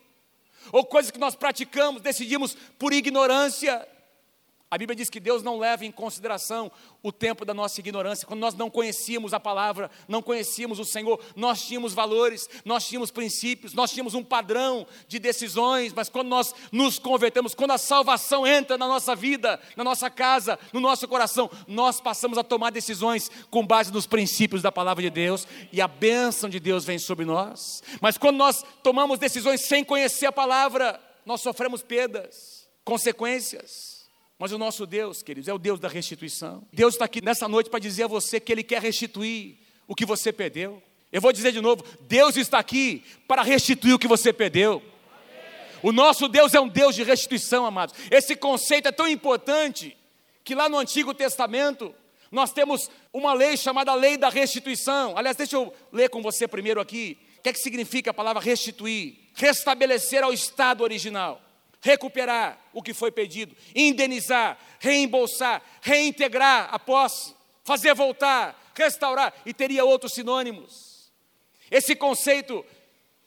ou 0.73 0.85
coisas 0.85 1.11
que 1.11 1.19
nós 1.19 1.35
praticamos, 1.35 2.03
decidimos 2.03 2.57
por 2.79 2.93
ignorância. 2.93 3.87
A 4.75 4.77
Bíblia 4.79 4.97
diz 4.97 5.09
que 5.09 5.21
Deus 5.21 5.41
não 5.41 5.57
leva 5.57 5.85
em 5.85 5.93
consideração 5.93 6.69
o 7.01 7.13
tempo 7.13 7.45
da 7.45 7.55
nossa 7.55 7.79
ignorância, 7.79 8.27
quando 8.27 8.41
nós 8.41 8.57
não 8.57 8.69
conhecíamos 8.69 9.33
a 9.33 9.39
palavra, 9.39 9.89
não 10.09 10.21
conhecíamos 10.21 10.81
o 10.81 10.85
Senhor, 10.85 11.21
nós 11.37 11.63
tínhamos 11.63 11.95
valores, 11.95 12.51
nós 12.65 12.85
tínhamos 12.85 13.13
princípios, 13.13 13.73
nós 13.73 13.93
tínhamos 13.93 14.15
um 14.15 14.25
padrão 14.25 14.85
de 15.07 15.21
decisões, 15.21 15.93
mas 15.93 16.09
quando 16.09 16.27
nós 16.27 16.53
nos 16.73 16.99
convertemos, 16.99 17.55
quando 17.55 17.71
a 17.71 17.79
salvação 17.79 18.45
entra 18.45 18.77
na 18.77 18.89
nossa 18.89 19.15
vida, 19.15 19.61
na 19.77 19.85
nossa 19.85 20.11
casa, 20.11 20.59
no 20.73 20.81
nosso 20.81 21.07
coração, 21.07 21.49
nós 21.69 22.01
passamos 22.01 22.37
a 22.37 22.43
tomar 22.43 22.71
decisões 22.71 23.31
com 23.53 23.65
base 23.65 23.93
nos 23.93 24.09
princípios 24.09 24.61
da 24.61 24.73
palavra 24.73 25.05
de 25.05 25.11
Deus 25.11 25.47
e 25.73 25.81
a 25.81 25.87
bênção 25.87 26.51
de 26.51 26.59
Deus 26.59 26.85
vem 26.85 26.99
sobre 26.99 27.25
nós. 27.25 27.81
Mas 28.01 28.19
quando 28.19 28.39
nós 28.39 28.65
tomamos 28.83 29.21
decisões 29.21 29.61
sem 29.61 29.85
conhecer 29.85 30.27
a 30.27 30.33
palavra, 30.33 31.01
nós 31.25 31.43
sofremos 31.43 31.81
perdas, 31.81 32.69
consequências. 32.85 33.94
Mas 34.39 34.53
o 34.53 34.59
nosso 34.59 34.85
Deus, 34.85 35.23
queridos, 35.23 35.49
é 35.49 35.55
o 35.55 35.59
Deus 35.59 35.79
da 35.79 35.89
restituição. 35.89 36.67
Deus 36.73 36.95
está 36.95 37.05
aqui 37.05 37.21
nessa 37.21 37.47
noite 37.47 37.71
para 37.71 37.79
dizer 37.79 38.05
a 38.05 38.09
você 38.09 38.41
que 38.41 38.51
Ele 38.51 38.65
quer 38.65 38.83
restituir 38.83 39.59
o 39.87 39.95
que 39.95 40.05
você 40.05 40.33
perdeu. 40.33 40.83
Eu 41.13 41.21
vou 41.21 41.33
dizer 41.33 41.53
de 41.53 41.61
novo: 41.61 41.85
Deus 42.01 42.37
está 42.37 42.59
aqui 42.59 43.05
para 43.29 43.43
restituir 43.43 43.95
o 43.95 43.99
que 43.99 44.09
você 44.09 44.33
perdeu. 44.33 44.83
O 45.83 45.93
nosso 45.93 46.29
Deus 46.29 46.55
é 46.55 46.61
um 46.61 46.67
Deus 46.67 46.95
de 46.95 47.03
restituição, 47.03 47.67
amados. 47.67 47.95
Esse 48.11 48.35
conceito 48.35 48.89
é 48.89 48.93
tão 48.93 49.07
importante 49.07 49.97
que 50.43 50.55
lá 50.55 50.69
no 50.69 50.79
Antigo 50.79 51.15
Testamento 51.15 51.95
nós 52.33 52.53
temos 52.53 52.91
uma 53.13 53.35
lei 53.35 53.57
chamada 53.57 53.95
lei 53.95 54.17
da 54.17 54.31
restituição. 54.31 55.17
Aliás, 55.17 55.37
deixa 55.37 55.57
eu 55.57 55.73
ler 55.93 56.09
com 56.09 56.23
você 56.23 56.49
primeiro 56.49 56.81
aqui. 56.81 57.19
O 57.39 57.43
que 57.43 57.51
é 57.51 57.53
que 57.53 57.59
significa 57.61 58.11
a 58.11 58.15
palavra 58.15 58.43
restituir? 58.43 59.17
Restabelecer 59.35 60.25
ao 60.25 60.33
estado 60.33 60.83
original 60.83 61.44
recuperar 61.85 62.59
o 62.73 62.83
que 62.83 62.95
foi 62.95 63.13
pedido, 63.13 63.55
indenizar, 63.75 64.59
reembolsar, 64.81 65.63
reintegrar 65.83 66.71
a 66.73 66.79
posse, 66.79 67.35
fazer 67.63 67.95
voltar, 67.95 68.73
restaurar, 68.75 69.35
e 69.45 69.53
teria 69.53 69.85
outros 69.85 70.15
sinônimos. 70.15 71.13
Esse 71.71 71.95
conceito 71.95 72.65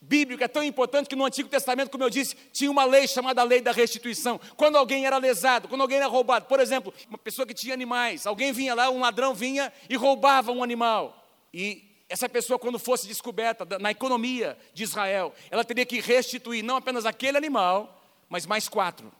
bíblico 0.01 0.43
é 0.43 0.47
tão 0.47 0.63
importante 0.63 1.07
que 1.07 1.15
no 1.15 1.23
Antigo 1.23 1.47
Testamento, 1.47 1.91
como 1.91 2.03
eu 2.03 2.09
disse, 2.09 2.35
tinha 2.51 2.71
uma 2.71 2.83
lei 2.83 3.07
chamada 3.07 3.43
lei 3.43 3.61
da 3.61 3.71
restituição. 3.71 4.39
Quando 4.55 4.75
alguém 4.75 5.05
era 5.05 5.17
lesado, 5.17 5.67
quando 5.67 5.81
alguém 5.81 5.97
era 5.97 6.07
roubado, 6.07 6.47
por 6.47 6.59
exemplo, 6.59 6.91
uma 7.07 7.17
pessoa 7.19 7.45
que 7.45 7.53
tinha 7.53 7.75
animais, 7.75 8.25
alguém 8.25 8.51
vinha 8.51 8.73
lá, 8.73 8.89
um 8.89 8.99
ladrão 8.99 9.35
vinha 9.35 9.71
e 9.87 9.95
roubava 9.95 10.51
um 10.51 10.63
animal. 10.63 11.27
E 11.53 11.83
essa 12.09 12.27
pessoa, 12.27 12.57
quando 12.57 12.79
fosse 12.79 13.05
descoberta 13.05 13.77
na 13.77 13.91
economia 13.91 14.57
de 14.73 14.81
Israel, 14.81 15.31
ela 15.51 15.63
teria 15.63 15.85
que 15.85 15.99
restituir 15.99 16.63
não 16.63 16.77
apenas 16.77 17.05
aquele 17.05 17.37
animal, 17.37 17.96
mas 18.29 18.45
mais 18.45 18.67
quatro, 18.67 19.11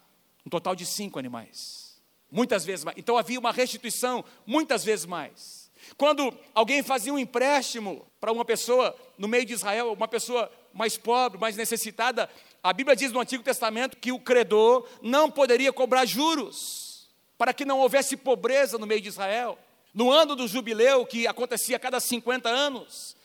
um 0.46 0.50
total 0.50 0.76
de 0.76 0.86
cinco 0.86 1.20
animais. 1.20 2.02
Muitas 2.32 2.66
vezes 2.66 2.84
mais. 2.84 2.98
Então 2.98 3.18
havia 3.18 3.40
uma 3.40 3.52
restituição, 3.52 4.24
muitas 4.46 4.84
vezes 4.84 5.06
mais. 5.06 5.72
Quando 5.96 6.34
alguém 6.54 6.84
fazia 6.84 7.14
um 7.14 7.20
empréstimo 7.20 8.06
para 8.20 8.32
uma 8.32 8.44
pessoa 8.44 8.96
no 9.18 9.28
meio 9.28 9.46
de 9.46 9.54
Israel, 9.54 9.94
uma 9.94 10.08
pessoa 10.08 10.52
mais 10.74 10.98
pobre, 10.98 11.40
mais 11.40 11.56
necessitada, 11.56 12.30
a 12.62 12.74
Bíblia 12.74 12.96
diz 12.96 13.12
no 13.12 13.20
Antigo 13.20 13.44
Testamento 13.44 13.98
que 13.98 14.12
o 14.12 14.20
credor 14.20 14.88
não 15.02 15.32
poderia 15.32 15.72
cobrar 15.72 16.06
juros, 16.06 17.08
para 17.38 17.54
que 17.54 17.66
não 17.66 17.80
houvesse 17.80 18.18
pobreza 18.18 18.78
no 18.78 18.88
meio 18.88 19.02
de 19.02 19.08
Israel. 19.08 19.58
No 19.94 20.12
ano 20.12 20.36
do 20.36 20.48
jubileu, 20.48 21.06
que 21.06 21.26
acontecia 21.26 21.78
a 21.78 21.80
cada 21.80 22.00
50 22.00 22.50
anos, 22.50 23.16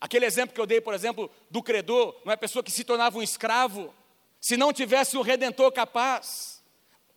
aquele 0.00 0.24
exemplo 0.24 0.54
que 0.54 0.60
eu 0.60 0.66
dei, 0.66 0.80
por 0.80 0.94
exemplo, 0.94 1.30
do 1.50 1.62
credor, 1.62 2.16
não 2.24 2.32
é 2.32 2.36
pessoa 2.36 2.62
que 2.62 2.70
se 2.70 2.84
tornava 2.84 3.18
um 3.18 3.22
escravo, 3.22 3.92
se 4.46 4.56
não 4.56 4.72
tivesse 4.72 5.16
um 5.16 5.22
redentor 5.22 5.72
capaz, 5.72 6.62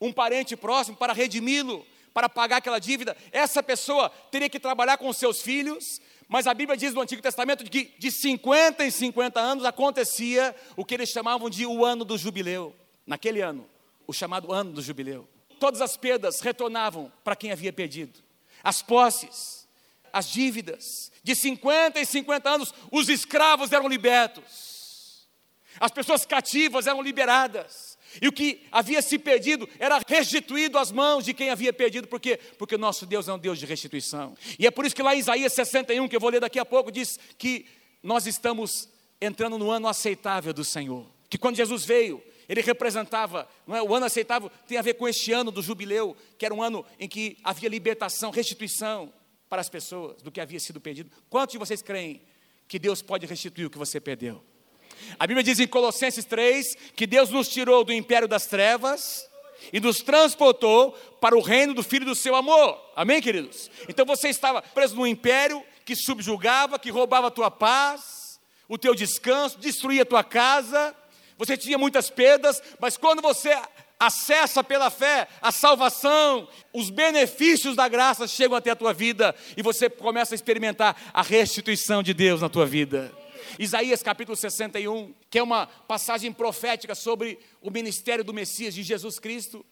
um 0.02 0.12
parente 0.12 0.56
próximo 0.56 0.98
para 0.98 1.14
redimi-lo, 1.14 1.86
para 2.12 2.28
pagar 2.28 2.58
aquela 2.58 2.80
dívida, 2.80 3.16
essa 3.32 3.62
pessoa 3.62 4.10
teria 4.32 4.50
que 4.50 4.60
trabalhar 4.60 4.98
com 4.98 5.14
seus 5.14 5.40
filhos, 5.40 6.02
mas 6.28 6.48
a 6.48 6.56
Bíblia 6.56 6.76
diz 6.76 6.92
no 6.92 7.02
Antigo 7.02 7.22
Testamento 7.22 7.64
que 7.66 7.94
de 8.00 8.12
50 8.12 8.84
em 8.84 8.90
50 8.90 9.40
anos 9.40 9.64
acontecia 9.64 10.56
o 10.76 10.84
que 10.84 10.96
eles 10.96 11.10
chamavam 11.10 11.52
de 11.52 11.68
o 11.68 11.86
ano 11.86 12.04
do 12.04 12.18
jubileu. 12.18 12.76
Naquele 13.06 13.42
ano, 13.42 13.70
o 14.08 14.12
chamado 14.12 14.52
ano 14.52 14.72
do 14.72 14.82
jubileu. 14.82 15.30
Todas 15.60 15.82
as 15.82 15.96
perdas 15.96 16.42
retornavam 16.42 17.12
para 17.24 17.36
quem 17.36 17.52
havia 17.52 17.72
perdido. 17.72 18.24
As 18.64 18.82
posses, 18.82 19.68
as 20.12 20.28
dívidas. 20.28 21.12
De 21.24 21.36
50 21.36 22.02
em 22.02 22.06
50 22.06 22.50
anos, 22.50 22.74
os 22.92 23.08
escravos 23.08 23.72
eram 23.72 23.88
libertos. 23.88 24.79
As 25.80 25.92
pessoas 25.92 26.26
cativas 26.26 26.88
eram 26.88 27.02
liberadas. 27.02 27.98
E 28.22 28.28
o 28.28 28.32
que 28.32 28.66
havia 28.72 29.02
se 29.02 29.20
perdido 29.20 29.70
era 29.78 30.00
restituído 30.08 30.78
às 30.78 30.92
mãos 30.92 31.24
de 31.26 31.34
quem 31.34 31.50
havia 31.50 31.72
perdido. 31.72 32.08
Por 32.08 32.20
quê? 32.20 32.40
Porque 32.58 32.78
nosso 32.78 33.06
Deus 33.06 33.28
é 33.28 33.34
um 33.34 33.38
Deus 33.38 33.60
de 33.60 33.66
restituição. 33.66 34.36
E 34.58 34.66
é 34.66 34.72
por 34.72 34.86
isso 34.86 34.96
que 34.96 35.04
lá 35.04 35.16
em 35.16 35.20
Isaías 35.20 35.54
61, 35.54 36.08
que 36.08 36.16
eu 36.16 36.20
vou 36.20 36.30
ler 36.30 36.42
daqui 36.42 36.60
a 36.60 36.66
pouco, 36.66 36.92
diz 36.92 37.20
que 37.38 37.66
nós 38.02 38.26
estamos 38.26 38.90
entrando 39.22 39.58
no 39.58 39.70
ano 39.70 39.88
aceitável 39.88 40.54
do 40.54 40.64
Senhor. 40.64 41.06
Que 41.30 41.38
quando 41.38 41.56
Jesus 41.56 41.86
veio, 41.86 42.24
ele 42.48 42.62
representava, 42.62 43.48
é? 43.68 43.82
O 43.84 43.94
ano 43.94 44.08
aceitável 44.08 44.50
tem 44.68 44.78
a 44.78 44.82
ver 44.82 44.96
com 44.96 45.08
este 45.08 45.32
ano 45.32 45.52
do 45.52 45.62
jubileu, 45.62 46.18
que 46.38 46.46
era 46.46 46.54
um 46.54 46.64
ano 46.64 46.84
em 47.00 47.08
que 47.08 47.38
havia 47.44 47.70
libertação, 47.70 48.32
restituição 48.32 49.14
para 49.48 49.62
as 49.62 49.70
pessoas 49.70 50.22
do 50.22 50.32
que 50.32 50.42
havia 50.42 50.60
sido 50.60 50.82
perdido. 50.82 51.12
Quantos 51.30 51.54
de 51.54 51.60
vocês 51.60 51.82
creem 51.84 52.22
que 52.68 52.80
Deus 52.80 53.02
pode 53.02 53.26
restituir 53.28 53.66
o 53.66 53.70
que 53.70 53.78
você 53.78 54.00
perdeu? 54.00 54.44
A 55.18 55.28
Bíblia 55.28 55.44
diz 55.44 55.60
em 55.60 55.68
Colossenses 55.68 56.26
3 56.26 56.76
que 56.96 57.08
Deus 57.08 57.30
nos 57.30 57.48
tirou 57.48 57.84
do 57.84 57.94
império 57.94 58.28
das 58.28 58.46
trevas 58.46 59.28
e 59.74 59.80
nos 59.80 60.02
transportou 60.02 60.92
para 61.20 61.38
o 61.38 61.42
reino 61.42 61.74
do 61.74 61.84
Filho 61.84 62.06
do 62.06 62.16
seu 62.16 62.36
amor. 62.36 62.80
Amém, 62.96 63.22
queridos? 63.22 63.70
Então 63.88 64.06
você 64.06 64.30
estava 64.30 64.62
preso 64.62 64.96
num 64.96 65.08
império 65.08 65.64
que 65.86 65.96
subjugava, 65.96 66.80
que 66.80 66.92
roubava 66.92 67.28
a 67.28 67.32
tua 67.32 67.52
paz, 67.52 68.40
o 68.68 68.78
teu 68.78 68.94
descanso, 68.94 69.60
destruía 69.60 70.04
a 70.04 70.06
tua 70.06 70.24
casa, 70.24 70.96
você 71.38 71.58
tinha 71.58 71.78
muitas 71.78 72.10
perdas, 72.10 72.62
mas 72.80 72.98
quando 72.98 73.22
você 73.22 73.58
acessa 74.00 74.64
pela 74.64 74.90
fé 74.90 75.28
a 75.42 75.52
salvação, 75.52 76.48
os 76.74 76.90
benefícios 76.90 77.76
da 77.76 77.88
graça 77.88 78.28
chegam 78.28 78.58
até 78.58 78.72
a 78.72 78.76
tua 78.76 78.94
vida 78.94 79.36
e 79.58 79.62
você 79.62 79.90
começa 79.90 80.34
a 80.34 80.38
experimentar 80.38 80.96
a 81.14 81.22
restituição 81.22 82.02
de 82.02 82.14
Deus 82.14 82.42
na 82.42 82.50
tua 82.50 82.66
vida. 82.66 83.12
Isaías 83.58 84.04
capítulo 84.04 84.36
61, 84.36 85.14
que 85.30 85.40
é 85.40 85.44
uma 85.44 85.66
passagem 85.66 86.32
profética 86.32 86.94
sobre 86.94 87.40
o 87.62 87.72
ministério 87.72 88.24
do 88.24 88.34
Messias, 88.34 88.74
de 88.74 88.84
Jesus 88.84 89.20
Cristo. 89.20 89.66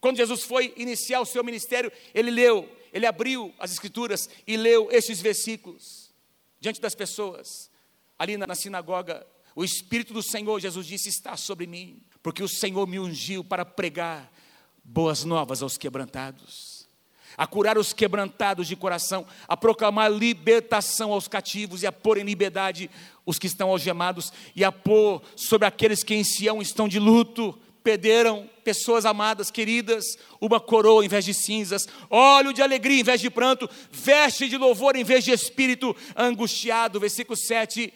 Quando 0.00 0.16
Jesus 0.16 0.44
foi 0.44 0.72
iniciar 0.76 1.20
o 1.20 1.26
seu 1.26 1.42
ministério, 1.42 1.90
ele 2.14 2.30
leu, 2.30 2.68
ele 2.92 3.06
abriu 3.06 3.52
as 3.58 3.72
Escrituras 3.72 4.28
e 4.46 4.56
leu 4.56 4.88
estes 4.90 5.20
versículos 5.20 6.12
diante 6.60 6.80
das 6.80 6.94
pessoas, 6.94 7.70
ali 8.18 8.36
na, 8.36 8.46
na 8.46 8.54
sinagoga. 8.54 9.26
O 9.54 9.64
Espírito 9.64 10.12
do 10.12 10.22
Senhor, 10.22 10.60
Jesus 10.60 10.86
disse, 10.86 11.08
está 11.08 11.36
sobre 11.36 11.66
mim, 11.66 12.00
porque 12.22 12.42
o 12.42 12.48
Senhor 12.48 12.86
me 12.86 12.98
ungiu 12.98 13.42
para 13.42 13.64
pregar 13.64 14.32
boas 14.84 15.24
novas 15.24 15.62
aos 15.62 15.76
quebrantados 15.76 16.77
a 17.38 17.46
curar 17.46 17.78
os 17.78 17.92
quebrantados 17.92 18.66
de 18.66 18.74
coração, 18.74 19.24
a 19.46 19.56
proclamar 19.56 20.10
libertação 20.10 21.12
aos 21.12 21.28
cativos 21.28 21.84
e 21.84 21.86
a 21.86 21.92
pôr 21.92 22.18
em 22.18 22.24
liberdade 22.24 22.90
os 23.24 23.38
que 23.38 23.46
estão 23.46 23.70
algemados 23.70 24.32
e 24.56 24.64
a 24.64 24.72
pôr 24.72 25.22
sobre 25.36 25.68
aqueles 25.68 26.02
que 26.02 26.16
em 26.16 26.24
Sião 26.24 26.60
estão 26.60 26.88
de 26.88 26.98
luto, 26.98 27.56
perderam 27.84 28.50
pessoas 28.64 29.06
amadas, 29.06 29.50
queridas, 29.50 30.04
uma 30.40 30.58
coroa 30.58 31.04
em 31.04 31.08
vez 31.08 31.24
de 31.24 31.32
cinzas, 31.32 31.86
óleo 32.10 32.52
de 32.52 32.60
alegria 32.60 33.00
em 33.00 33.04
vez 33.04 33.20
de 33.20 33.30
pranto, 33.30 33.70
veste 33.92 34.48
de 34.48 34.56
louvor 34.56 34.96
em 34.96 35.04
vez 35.04 35.24
de 35.24 35.30
espírito 35.30 35.94
angustiado. 36.16 36.98
Versículo 36.98 37.36
7, 37.36 37.92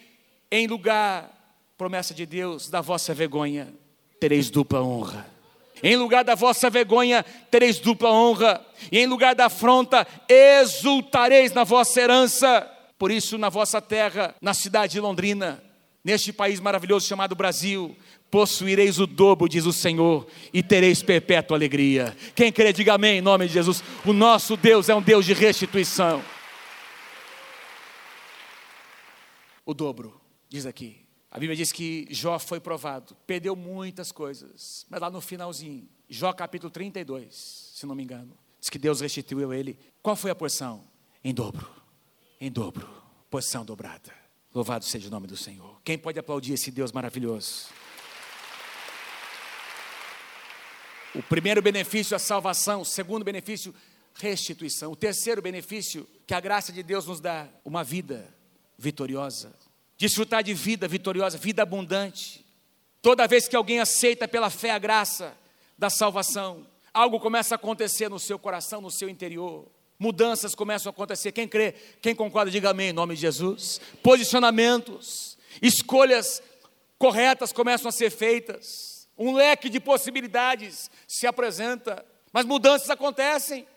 em 0.49 0.67
lugar, 0.67 1.29
promessa 1.77 2.13
de 2.13 2.25
Deus, 2.25 2.69
da 2.69 2.79
vossa 2.79 3.13
vergonha, 3.13 3.73
tereis 4.19 4.49
dupla 4.49 4.81
honra. 4.81 5.32
Em 5.81 5.95
lugar 5.95 6.23
da 6.23 6.35
vossa 6.35 6.69
vergonha, 6.69 7.23
tereis 7.49 7.79
dupla 7.79 8.11
honra, 8.11 8.65
e 8.91 8.99
em 8.99 9.07
lugar 9.07 9.33
da 9.33 9.45
afronta, 9.45 10.05
exultareis 10.29 11.53
na 11.53 11.63
vossa 11.63 11.99
herança. 11.99 12.69
Por 12.97 13.11
isso, 13.11 13.37
na 13.37 13.49
vossa 13.49 13.81
terra, 13.81 14.35
na 14.41 14.53
cidade 14.53 14.93
de 14.93 14.99
Londrina, 14.99 15.63
neste 16.03 16.31
país 16.31 16.59
maravilhoso 16.59 17.07
chamado 17.07 17.35
Brasil, 17.35 17.95
possuireis 18.29 18.99
o 18.99 19.05
dobro, 19.05 19.47
diz 19.47 19.65
o 19.65 19.73
Senhor, 19.73 20.27
e 20.53 20.63
tereis 20.63 21.03
perpétua 21.03 21.57
alegria. 21.57 22.15
Quem 22.35 22.51
crê, 22.51 22.73
diga 22.73 22.93
amém 22.93 23.17
em 23.17 23.21
nome 23.21 23.47
de 23.47 23.53
Jesus. 23.53 23.83
O 24.05 24.13
nosso 24.13 24.57
Deus 24.57 24.89
é 24.89 24.95
um 24.95 25.01
Deus 25.01 25.25
de 25.25 25.33
restituição. 25.33 26.23
O 29.65 29.73
dobro, 29.73 30.19
diz 30.49 30.65
aqui. 30.65 31.02
A 31.33 31.39
Bíblia 31.39 31.57
diz 31.57 31.71
que 31.71 32.05
Jó 32.11 32.37
foi 32.37 32.59
provado, 32.59 33.15
perdeu 33.25 33.55
muitas 33.55 34.11
coisas, 34.11 34.85
mas 34.87 35.01
lá 35.01 35.09
no 35.09 35.19
finalzinho, 35.19 35.89
Jó 36.07 36.31
capítulo 36.31 36.69
32, 36.69 37.71
se 37.73 37.87
não 37.87 37.95
me 37.95 38.03
engano, 38.03 38.37
diz 38.59 38.69
que 38.69 38.77
Deus 38.77 39.01
restituiu 39.01 39.51
ele. 39.51 39.79
Qual 39.99 40.15
foi 40.15 40.29
a 40.29 40.35
porção? 40.35 40.83
Em 41.23 41.33
dobro, 41.33 41.67
em 42.39 42.51
dobro, 42.51 42.87
porção 43.31 43.65
dobrada. 43.65 44.13
Louvado 44.53 44.85
seja 44.85 45.07
o 45.07 45.09
nome 45.09 45.25
do 45.25 45.35
Senhor. 45.35 45.81
Quem 45.83 45.97
pode 45.97 46.19
aplaudir 46.19 46.53
esse 46.53 46.69
Deus 46.69 46.91
maravilhoso? 46.91 47.69
O 51.15 51.23
primeiro 51.23 51.63
benefício, 51.63 52.15
a 52.15 52.19
salvação. 52.19 52.81
O 52.81 52.85
segundo 52.85 53.23
benefício, 53.23 53.73
restituição. 54.13 54.91
O 54.91 54.95
terceiro 54.95 55.41
benefício, 55.41 56.07
que 56.27 56.35
a 56.35 56.39
graça 56.39 56.71
de 56.71 56.83
Deus 56.83 57.07
nos 57.07 57.19
dá, 57.19 57.49
uma 57.65 57.83
vida 57.83 58.31
vitoriosa 58.77 59.62
desfrutar 59.97 60.43
de 60.43 60.53
vida 60.53 60.87
vitoriosa, 60.87 61.37
vida 61.37 61.63
abundante. 61.63 62.45
Toda 63.01 63.27
vez 63.27 63.47
que 63.47 63.55
alguém 63.55 63.79
aceita 63.79 64.27
pela 64.27 64.49
fé 64.49 64.71
a 64.71 64.79
graça 64.79 65.35
da 65.77 65.89
salvação, 65.89 66.65
algo 66.93 67.19
começa 67.19 67.55
a 67.55 67.57
acontecer 67.57 68.09
no 68.09 68.19
seu 68.19 68.39
coração, 68.39 68.81
no 68.81 68.91
seu 68.91 69.09
interior. 69.09 69.67
Mudanças 69.99 70.55
começam 70.55 70.89
a 70.89 70.93
acontecer. 70.93 71.31
Quem 71.31 71.47
crê, 71.47 71.73
quem 72.01 72.15
concorda, 72.15 72.51
diga 72.51 72.69
amém 72.69 72.89
em 72.89 72.93
nome 72.93 73.15
de 73.15 73.21
Jesus. 73.21 73.79
Posicionamentos, 74.01 75.37
escolhas 75.61 76.41
corretas 76.97 77.51
começam 77.51 77.89
a 77.89 77.91
ser 77.91 78.09
feitas. 78.09 79.07
Um 79.17 79.33
leque 79.33 79.69
de 79.69 79.79
possibilidades 79.79 80.89
se 81.07 81.27
apresenta, 81.27 82.05
mas 82.31 82.45
mudanças 82.45 82.89
acontecem. 82.89 83.67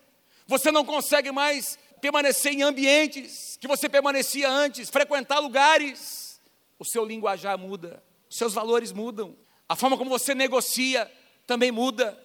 Você 0.47 0.71
não 0.71 0.85
consegue 0.85 1.33
mais 1.33 1.79
permanecer 2.01 2.53
em 2.53 2.63
ambientes 2.63 3.57
que 3.61 3.69
você 3.69 3.89
permanecia 3.89 4.49
antes, 4.49 4.91
frequentar 4.91 5.39
lugares, 5.39 6.41
o 6.79 6.85
seu 6.85 7.05
linguajar 7.05 7.59
muda, 7.59 8.03
os 8.29 8.37
seus 8.37 8.55
valores 8.55 8.93
mudam, 8.93 9.37
a 9.69 9.75
forma 9.75 9.97
como 9.97 10.11
você 10.11 10.35
negocia 10.35 11.11
também 11.47 11.73
muda. 11.73 12.23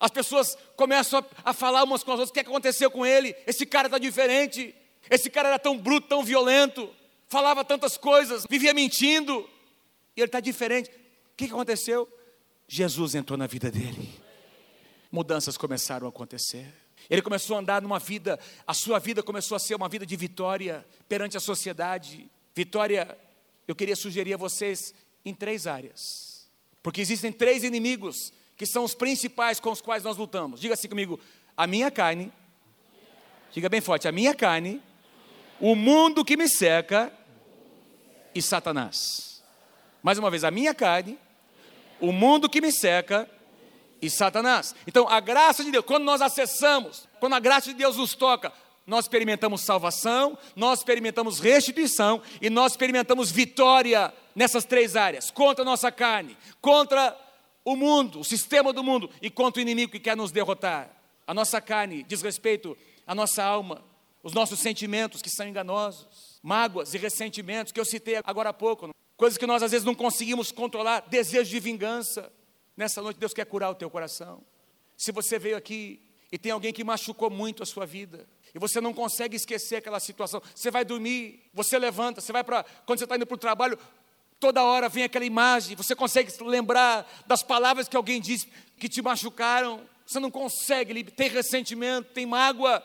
As 0.00 0.10
pessoas 0.10 0.56
começam 0.76 1.24
a, 1.44 1.52
falar 1.52 1.84
umas 1.84 2.02
com 2.02 2.10
as 2.12 2.18
outras: 2.18 2.30
o 2.30 2.32
que 2.32 2.40
aconteceu 2.40 2.90
com 2.90 3.06
ele? 3.06 3.36
Esse 3.46 3.64
cara 3.64 3.86
está 3.86 3.98
diferente, 3.98 4.74
esse 5.10 5.30
cara 5.30 5.48
era 5.48 5.58
tão 5.58 5.78
bruto, 5.78 6.08
tão 6.08 6.24
violento, 6.24 6.92
falava 7.28 7.64
tantas 7.64 7.96
coisas, 7.96 8.44
vivia 8.48 8.74
mentindo, 8.74 9.48
e 10.16 10.20
ele 10.20 10.26
está 10.26 10.40
diferente. 10.40 10.90
O 10.90 11.36
que 11.36 11.44
aconteceu? 11.44 12.08
Jesus 12.66 13.14
entrou 13.14 13.36
na 13.36 13.46
vida 13.46 13.70
dele, 13.70 14.08
mudanças 15.10 15.56
começaram 15.56 16.06
a 16.06 16.10
acontecer. 16.10 16.81
Ele 17.08 17.22
começou 17.22 17.56
a 17.56 17.60
andar 17.60 17.82
numa 17.82 17.98
vida, 17.98 18.38
a 18.66 18.74
sua 18.74 18.98
vida 18.98 19.22
começou 19.22 19.56
a 19.56 19.58
ser 19.58 19.74
uma 19.74 19.88
vida 19.88 20.06
de 20.06 20.16
vitória 20.16 20.84
perante 21.08 21.36
a 21.36 21.40
sociedade. 21.40 22.30
Vitória, 22.54 23.18
eu 23.66 23.74
queria 23.74 23.96
sugerir 23.96 24.34
a 24.34 24.36
vocês 24.36 24.94
em 25.24 25.34
três 25.34 25.66
áreas. 25.66 26.48
Porque 26.82 27.00
existem 27.00 27.32
três 27.32 27.64
inimigos 27.64 28.32
que 28.56 28.66
são 28.66 28.84
os 28.84 28.94
principais 28.94 29.60
com 29.60 29.70
os 29.70 29.80
quais 29.80 30.04
nós 30.04 30.16
lutamos. 30.16 30.60
Diga 30.60 30.74
assim 30.74 30.88
comigo: 30.88 31.18
a 31.56 31.66
minha 31.66 31.90
carne, 31.90 32.32
diga 33.52 33.68
bem 33.68 33.80
forte, 33.80 34.08
a 34.08 34.12
minha 34.12 34.34
carne, 34.34 34.82
o 35.60 35.74
mundo 35.74 36.24
que 36.24 36.36
me 36.36 36.48
cerca 36.48 37.12
e 38.34 38.42
Satanás. 38.42 39.42
Mais 40.02 40.18
uma 40.18 40.30
vez, 40.30 40.42
a 40.42 40.50
minha 40.50 40.74
carne, 40.74 41.18
o 42.00 42.10
mundo 42.10 42.48
que 42.48 42.60
me 42.60 42.72
cerca 42.72 43.30
e 44.02 44.10
Satanás. 44.10 44.74
Então, 44.86 45.08
a 45.08 45.20
graça 45.20 45.64
de 45.64 45.70
Deus, 45.70 45.84
quando 45.84 46.02
nós 46.02 46.20
acessamos, 46.20 47.08
quando 47.20 47.34
a 47.34 47.40
graça 47.40 47.70
de 47.70 47.74
Deus 47.74 47.96
nos 47.96 48.14
toca, 48.14 48.52
nós 48.84 49.04
experimentamos 49.04 49.60
salvação, 49.60 50.36
nós 50.56 50.80
experimentamos 50.80 51.38
restituição 51.38 52.20
e 52.40 52.50
nós 52.50 52.72
experimentamos 52.72 53.30
vitória 53.30 54.12
nessas 54.34 54.64
três 54.64 54.96
áreas: 54.96 55.30
contra 55.30 55.62
a 55.62 55.64
nossa 55.64 55.92
carne, 55.92 56.36
contra 56.60 57.16
o 57.64 57.76
mundo, 57.76 58.18
o 58.18 58.24
sistema 58.24 58.72
do 58.72 58.82
mundo 58.82 59.08
e 59.22 59.30
contra 59.30 59.60
o 59.60 59.62
inimigo 59.62 59.92
que 59.92 60.00
quer 60.00 60.16
nos 60.16 60.32
derrotar. 60.32 60.90
A 61.24 61.32
nossa 61.32 61.60
carne 61.60 62.02
diz 62.02 62.20
respeito 62.22 62.76
à 63.06 63.14
nossa 63.14 63.44
alma, 63.44 63.80
os 64.20 64.32
nossos 64.32 64.58
sentimentos 64.58 65.22
que 65.22 65.30
são 65.30 65.46
enganosos, 65.46 66.40
mágoas 66.42 66.92
e 66.92 66.98
ressentimentos 66.98 67.72
que 67.72 67.78
eu 67.78 67.84
citei 67.84 68.20
agora 68.24 68.50
há 68.50 68.52
pouco, 68.52 68.90
coisas 69.16 69.38
que 69.38 69.46
nós 69.46 69.62
às 69.62 69.70
vezes 69.70 69.86
não 69.86 69.94
conseguimos 69.94 70.50
controlar, 70.50 71.04
desejo 71.08 71.48
de 71.48 71.60
vingança 71.60 72.32
Nessa 72.76 73.02
noite 73.02 73.18
Deus 73.18 73.34
quer 73.34 73.44
curar 73.46 73.70
o 73.70 73.74
teu 73.74 73.90
coração. 73.90 74.42
Se 74.96 75.12
você 75.12 75.38
veio 75.38 75.56
aqui 75.56 76.00
e 76.30 76.38
tem 76.38 76.52
alguém 76.52 76.72
que 76.72 76.82
machucou 76.82 77.28
muito 77.28 77.62
a 77.62 77.66
sua 77.66 77.84
vida, 77.84 78.26
e 78.54 78.58
você 78.58 78.80
não 78.80 78.92
consegue 78.92 79.36
esquecer 79.36 79.76
aquela 79.76 80.00
situação, 80.00 80.42
você 80.54 80.70
vai 80.70 80.84
dormir, 80.84 81.42
você 81.52 81.78
levanta, 81.78 82.20
você 82.20 82.32
vai 82.32 82.44
para. 82.44 82.64
Quando 82.86 82.98
você 82.98 83.04
está 83.04 83.16
indo 83.16 83.26
para 83.26 83.34
o 83.34 83.38
trabalho, 83.38 83.78
toda 84.38 84.62
hora 84.62 84.88
vem 84.88 85.04
aquela 85.04 85.24
imagem, 85.24 85.76
você 85.76 85.94
consegue 85.94 86.32
lembrar 86.42 87.06
das 87.26 87.42
palavras 87.42 87.88
que 87.88 87.96
alguém 87.96 88.20
disse 88.20 88.48
que 88.78 88.88
te 88.88 89.00
machucaram, 89.00 89.86
você 90.06 90.18
não 90.18 90.30
consegue, 90.30 91.04
tem 91.04 91.28
ressentimento, 91.28 92.12
tem 92.12 92.26
mágoa. 92.26 92.82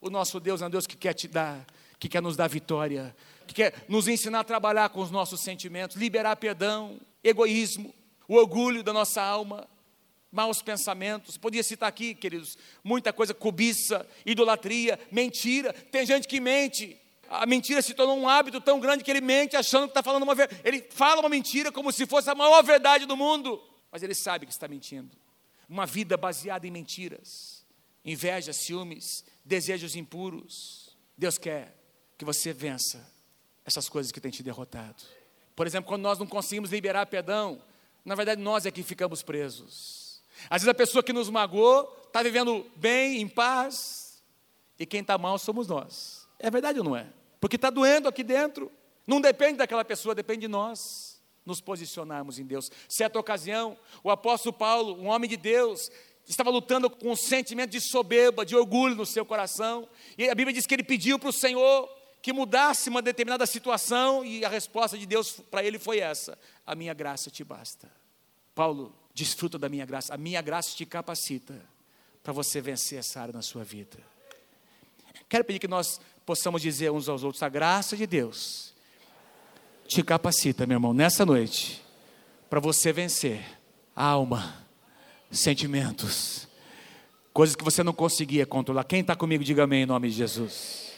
O 0.00 0.10
nosso 0.10 0.40
Deus 0.40 0.62
é 0.62 0.66
um 0.66 0.70
Deus 0.70 0.86
que 0.86 0.96
quer 0.96 1.12
te 1.14 1.28
dar, 1.28 1.64
que 1.98 2.08
quer 2.08 2.22
nos 2.22 2.36
dar 2.36 2.48
vitória, 2.48 3.14
que 3.46 3.54
quer 3.54 3.84
nos 3.88 4.08
ensinar 4.08 4.40
a 4.40 4.44
trabalhar 4.44 4.88
com 4.88 5.00
os 5.00 5.10
nossos 5.10 5.42
sentimentos, 5.42 5.96
liberar 5.96 6.36
perdão, 6.36 6.98
egoísmo, 7.22 7.94
o 8.30 8.36
orgulho 8.36 8.84
da 8.84 8.92
nossa 8.92 9.20
alma, 9.20 9.68
maus 10.30 10.62
pensamentos. 10.62 11.36
Podia 11.36 11.64
citar 11.64 11.88
aqui, 11.88 12.14
queridos, 12.14 12.56
muita 12.84 13.12
coisa, 13.12 13.34
cobiça, 13.34 14.08
idolatria, 14.24 15.00
mentira. 15.10 15.72
Tem 15.72 16.06
gente 16.06 16.28
que 16.28 16.38
mente. 16.38 16.96
a 17.28 17.44
mentira 17.44 17.82
se 17.82 17.92
tornou 17.92 18.16
um 18.16 18.28
hábito 18.28 18.60
tão 18.60 18.78
grande 18.78 19.02
que 19.02 19.10
ele 19.10 19.20
mente 19.20 19.56
achando 19.56 19.86
que 19.86 19.90
está 19.90 20.00
falando 20.00 20.22
uma 20.22 20.36
verdade. 20.36 20.60
Ele 20.64 20.80
fala 20.90 21.18
uma 21.18 21.28
mentira 21.28 21.72
como 21.72 21.90
se 21.90 22.06
fosse 22.06 22.30
a 22.30 22.34
maior 22.36 22.62
verdade 22.62 23.04
do 23.04 23.16
mundo, 23.16 23.60
mas 23.90 24.00
ele 24.00 24.14
sabe 24.14 24.46
que 24.46 24.52
está 24.52 24.68
mentindo. 24.68 25.10
Uma 25.68 25.84
vida 25.84 26.16
baseada 26.16 26.64
em 26.64 26.70
mentiras, 26.70 27.66
inveja, 28.04 28.52
ciúmes, 28.52 29.24
desejos 29.44 29.96
impuros. 29.96 30.96
Deus 31.18 31.36
quer 31.36 31.76
que 32.16 32.24
você 32.24 32.52
vença 32.52 33.12
essas 33.64 33.88
coisas 33.88 34.12
que 34.12 34.20
têm 34.20 34.30
te 34.30 34.44
derrotado. 34.44 35.02
Por 35.56 35.66
exemplo, 35.66 35.88
quando 35.88 36.02
nós 36.02 36.16
não 36.16 36.28
conseguimos 36.28 36.70
liberar 36.70 37.06
perdão, 37.06 37.60
na 38.04 38.14
verdade 38.14 38.40
nós 38.40 38.66
é 38.66 38.70
que 38.70 38.82
ficamos 38.82 39.22
presos. 39.22 40.22
Às 40.48 40.62
vezes 40.62 40.68
a 40.68 40.74
pessoa 40.74 41.02
que 41.02 41.12
nos 41.12 41.28
magoou 41.28 41.96
está 42.06 42.22
vivendo 42.22 42.66
bem, 42.76 43.20
em 43.20 43.28
paz, 43.28 44.22
e 44.78 44.86
quem 44.86 45.00
está 45.00 45.18
mal 45.18 45.38
somos 45.38 45.68
nós. 45.68 46.26
É 46.38 46.50
verdade 46.50 46.78
ou 46.78 46.84
não 46.84 46.96
é? 46.96 47.06
Porque 47.40 47.56
está 47.56 47.70
doendo 47.70 48.08
aqui 48.08 48.22
dentro. 48.22 48.72
Não 49.06 49.20
depende 49.20 49.58
daquela 49.58 49.84
pessoa, 49.84 50.14
depende 50.14 50.42
de 50.42 50.48
nós 50.48 51.20
nos 51.44 51.60
posicionarmos 51.60 52.38
em 52.38 52.46
Deus. 52.46 52.70
Certa 52.88 53.18
ocasião, 53.18 53.76
o 54.02 54.10
apóstolo 54.10 54.52
Paulo, 54.52 54.94
um 55.00 55.08
homem 55.08 55.28
de 55.28 55.36
Deus, 55.36 55.90
estava 56.26 56.50
lutando 56.50 56.88
com 56.88 57.10
um 57.10 57.16
sentimento 57.16 57.70
de 57.70 57.80
soberba, 57.80 58.46
de 58.46 58.56
orgulho 58.56 58.94
no 58.94 59.04
seu 59.04 59.24
coração. 59.24 59.88
E 60.16 60.28
a 60.28 60.34
Bíblia 60.34 60.54
diz 60.54 60.66
que 60.66 60.74
ele 60.74 60.84
pediu 60.84 61.18
para 61.18 61.28
o 61.28 61.32
Senhor 61.32 61.88
que 62.22 62.32
mudasse 62.32 62.88
uma 62.88 63.00
determinada 63.00 63.46
situação, 63.46 64.24
e 64.24 64.44
a 64.44 64.48
resposta 64.48 64.98
de 64.98 65.06
Deus 65.06 65.32
para 65.50 65.64
ele 65.64 65.78
foi 65.78 66.00
essa: 66.00 66.38
A 66.66 66.74
minha 66.74 66.92
graça 66.92 67.30
te 67.30 67.42
basta. 67.42 67.90
Paulo, 68.54 68.94
desfruta 69.14 69.58
da 69.58 69.68
minha 69.68 69.86
graça, 69.86 70.14
a 70.14 70.18
minha 70.18 70.42
graça 70.42 70.76
te 70.76 70.84
capacita 70.84 71.60
para 72.22 72.32
você 72.32 72.60
vencer 72.60 72.98
essa 72.98 73.20
área 73.20 73.32
na 73.32 73.42
sua 73.42 73.64
vida. 73.64 73.98
Quero 75.28 75.44
pedir 75.44 75.58
que 75.58 75.68
nós 75.68 76.00
possamos 76.26 76.60
dizer 76.60 76.90
uns 76.90 77.08
aos 77.08 77.24
outros: 77.24 77.42
a 77.42 77.48
graça 77.48 77.96
de 77.96 78.06
Deus 78.06 78.74
te 79.88 80.02
capacita, 80.02 80.66
meu 80.66 80.76
irmão, 80.76 80.92
nessa 80.92 81.24
noite, 81.24 81.82
para 82.48 82.60
você 82.60 82.92
vencer 82.92 83.44
alma, 83.96 84.64
sentimentos, 85.30 86.46
coisas 87.32 87.56
que 87.56 87.64
você 87.64 87.82
não 87.82 87.92
conseguia 87.92 88.44
controlar. 88.44 88.84
Quem 88.84 89.00
está 89.00 89.16
comigo, 89.16 89.42
diga 89.42 89.64
amém 89.64 89.82
em 89.82 89.86
nome 89.86 90.10
de 90.10 90.16
Jesus 90.16 90.89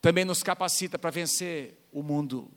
também 0.00 0.24
nos 0.24 0.42
capacita 0.42 0.98
para 0.98 1.10
vencer 1.10 1.76
o 1.92 2.02
mundo, 2.02 2.50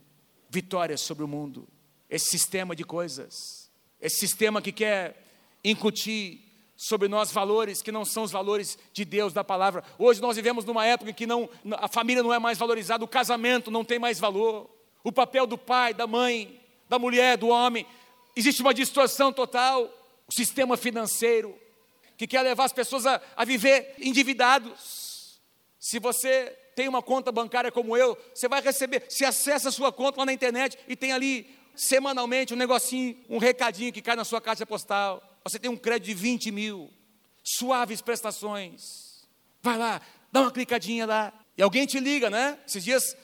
vitórias 0.49 1.01
sobre 1.01 1.23
o 1.23 1.27
mundo, 1.27 1.67
esse 2.09 2.29
sistema 2.29 2.75
de 2.75 2.83
coisas, 2.83 3.69
esse 3.99 4.17
sistema 4.17 4.61
que 4.61 4.71
quer 4.71 5.21
incutir 5.63 6.41
sobre 6.75 7.07
nós 7.07 7.31
valores 7.31 7.81
que 7.81 7.91
não 7.91 8.03
são 8.03 8.23
os 8.23 8.31
valores 8.31 8.77
de 8.91 9.05
Deus, 9.05 9.33
da 9.33 9.43
palavra. 9.43 9.83
Hoje 9.97 10.21
nós 10.21 10.35
vivemos 10.35 10.65
numa 10.65 10.85
época 10.85 11.11
em 11.11 11.13
que 11.13 11.25
não, 11.25 11.49
a 11.73 11.87
família 11.87 12.23
não 12.23 12.33
é 12.33 12.39
mais 12.39 12.57
valorizada, 12.57 13.03
o 13.03 13.07
casamento 13.07 13.71
não 13.71 13.83
tem 13.83 13.99
mais 13.99 14.19
valor, 14.19 14.69
o 15.03 15.11
papel 15.11 15.45
do 15.45 15.57
pai, 15.57 15.93
da 15.93 16.07
mãe, 16.07 16.59
da 16.89 16.99
mulher, 16.99 17.37
do 17.37 17.47
homem, 17.47 17.85
existe 18.35 18.61
uma 18.61 18.73
distorção 18.73 19.31
total, 19.31 19.89
o 20.27 20.33
sistema 20.33 20.77
financeiro, 20.77 21.57
que 22.17 22.27
quer 22.27 22.41
levar 22.41 22.65
as 22.65 22.73
pessoas 22.73 23.05
a, 23.05 23.21
a 23.35 23.43
viver 23.43 23.95
endividados. 23.99 25.41
Se 25.79 25.99
você 25.99 26.55
tem 26.75 26.87
uma 26.87 27.01
conta 27.01 27.31
bancária 27.31 27.71
como 27.71 27.95
eu, 27.95 28.17
você 28.33 28.47
vai 28.47 28.61
receber, 28.61 29.05
se 29.09 29.25
acessa 29.25 29.69
a 29.69 29.71
sua 29.71 29.91
conta 29.91 30.19
lá 30.19 30.25
na 30.25 30.33
internet 30.33 30.77
e 30.87 30.95
tem 30.95 31.11
ali 31.11 31.55
semanalmente 31.75 32.53
um 32.53 32.57
negocinho, 32.57 33.17
um 33.29 33.37
recadinho 33.37 33.91
que 33.91 34.01
cai 34.01 34.15
na 34.15 34.23
sua 34.23 34.41
caixa 34.41 34.65
postal. 34.65 35.21
Você 35.43 35.59
tem 35.59 35.69
um 35.69 35.77
crédito 35.77 36.05
de 36.05 36.13
20 36.13 36.51
mil, 36.51 36.89
suaves 37.43 38.01
prestações. 38.01 39.27
Vai 39.61 39.77
lá, 39.77 40.01
dá 40.31 40.41
uma 40.41 40.51
clicadinha 40.51 41.05
lá. 41.05 41.33
E 41.57 41.61
alguém 41.61 41.85
te 41.85 41.99
liga, 41.99 42.29
né? 42.29 42.59
Esses 42.67 42.83
dias, 42.83 43.17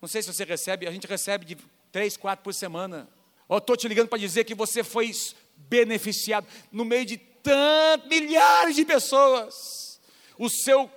não 0.00 0.08
sei 0.08 0.22
se 0.22 0.32
você 0.32 0.44
recebe, 0.44 0.86
a 0.86 0.90
gente 0.90 1.06
recebe 1.06 1.44
de 1.44 1.56
três, 1.92 2.16
quatro 2.16 2.42
por 2.42 2.54
semana. 2.54 3.08
Ó, 3.48 3.58
estou 3.58 3.76
te 3.76 3.88
ligando 3.88 4.08
para 4.08 4.18
dizer 4.18 4.44
que 4.44 4.54
você 4.54 4.84
foi 4.84 5.10
beneficiado 5.56 6.46
no 6.70 6.84
meio 6.84 7.04
de 7.04 7.16
tantos 7.16 8.08
milhares 8.08 8.76
de 8.76 8.84
pessoas. 8.84 10.00
O 10.38 10.48
seu 10.48 10.90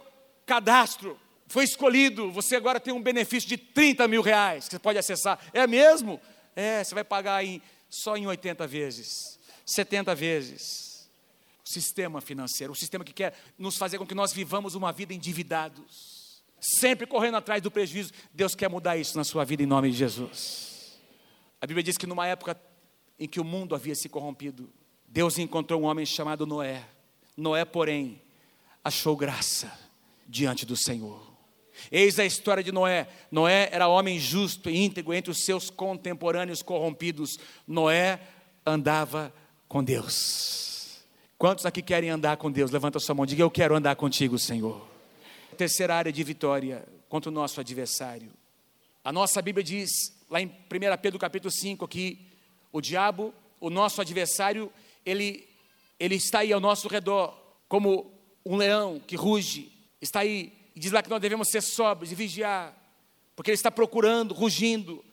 cadastro 0.46 1.20
foi 1.52 1.66
escolhido, 1.66 2.32
você 2.32 2.56
agora 2.56 2.80
tem 2.80 2.94
um 2.94 3.02
benefício 3.02 3.50
de 3.50 3.58
30 3.58 4.08
mil 4.08 4.22
reais 4.22 4.66
que 4.66 4.72
você 4.72 4.80
pode 4.80 4.98
acessar. 4.98 5.38
É 5.54 5.68
mesmo? 5.68 6.20
É, 6.56 6.82
você 6.82 6.96
vai 6.96 7.04
pagar 7.04 7.44
em, 7.44 7.62
só 7.90 8.16
em 8.16 8.26
80 8.26 8.66
vezes, 8.66 9.38
70 9.66 10.16
vezes. 10.16 11.10
O 11.66 11.70
sistema 11.70 12.22
financeiro, 12.22 12.72
o 12.72 12.76
sistema 12.76 13.04
que 13.04 13.14
quer 13.14 13.38
nos 13.58 13.78
fazer 13.78 13.98
com 13.98 14.06
que 14.06 14.16
nós 14.16 14.32
vivamos 14.32 14.76
uma 14.76 14.94
vida 14.94 15.14
endividados, 15.14 16.42
sempre 16.60 17.06
correndo 17.06 17.36
atrás 17.36 17.62
do 17.62 17.70
prejuízo. 17.70 18.14
Deus 18.34 18.56
quer 18.56 18.70
mudar 18.70 18.96
isso 18.96 19.18
na 19.18 19.24
sua 19.26 19.44
vida 19.44 19.62
em 19.62 19.66
nome 19.66 19.92
de 19.92 19.98
Jesus. 19.98 21.00
A 21.60 21.68
Bíblia 21.68 21.84
diz 21.84 21.98
que 21.98 22.08
numa 22.08 22.26
época 22.28 22.60
em 23.20 23.28
que 23.28 23.42
o 23.42 23.44
mundo 23.44 23.76
havia 23.76 23.94
se 23.94 24.08
corrompido, 24.08 24.72
Deus 25.06 25.38
encontrou 25.38 25.82
um 25.82 25.86
homem 25.86 26.06
chamado 26.06 26.46
Noé. 26.46 26.88
Noé, 27.36 27.66
porém, 27.66 28.22
achou 28.84 29.16
graça 29.18 29.72
diante 30.28 30.66
do 30.66 30.78
Senhor. 30.78 31.31
Eis 31.92 32.20
a 32.20 32.26
história 32.26 32.64
de 32.64 32.72
Noé. 32.72 33.08
Noé 33.32 33.70
era 33.72 33.88
homem 33.88 34.20
justo 34.20 34.70
e 34.70 34.78
íntegro 34.78 35.14
entre 35.14 35.32
os 35.32 35.46
seus 35.46 35.70
contemporâneos 35.70 36.62
corrompidos. 36.62 37.40
Noé 37.68 38.20
andava 38.66 39.34
com 39.68 39.84
Deus. 39.84 41.00
Quantos 41.38 41.66
aqui 41.66 41.82
querem 41.82 42.10
andar 42.10 42.38
com 42.38 42.52
Deus? 42.52 42.72
Levanta 42.72 43.00
sua 43.00 43.16
mão, 43.16 43.26
diga: 43.26 43.42
Eu 43.42 43.50
quero 43.50 43.76
andar 43.76 43.96
contigo, 43.96 44.38
Senhor. 44.38 44.86
Terceira 45.58 45.96
área 45.96 46.12
de 46.12 46.24
vitória 46.24 46.86
contra 47.10 47.30
o 47.30 47.34
nosso 47.34 47.60
adversário. 47.60 48.32
A 49.04 49.12
nossa 49.12 49.42
Bíblia 49.42 49.64
diz, 49.64 49.90
lá 50.30 50.40
em 50.40 50.46
1 50.46 50.52
Pedro 51.02 51.18
capítulo 51.18 51.52
5, 51.52 51.88
que 51.88 52.20
o 52.72 52.80
diabo, 52.80 53.34
o 53.60 53.70
nosso 53.70 54.00
adversário, 54.00 54.72
ele, 55.06 55.48
ele 56.00 56.16
está 56.16 56.40
aí 56.40 56.54
ao 56.54 56.60
nosso 56.60 56.88
redor, 56.88 57.36
como 57.68 58.14
um 58.46 58.56
leão 58.56 59.02
que 59.06 59.16
ruge, 59.16 59.72
está 60.00 60.20
aí 60.20 60.54
e 60.54 60.61
diz 60.82 60.92
lá 60.92 61.04
que 61.04 61.10
nós 61.12 61.22
devemos 61.22 61.50
ser 61.50 61.62
sóbrios 61.62 62.12
e 62.12 62.16
vigiar, 62.16 62.76
porque 63.36 63.52
ele 63.52 63.56
está 63.56 63.70
procurando, 63.70 64.34
rugindo, 64.34 65.06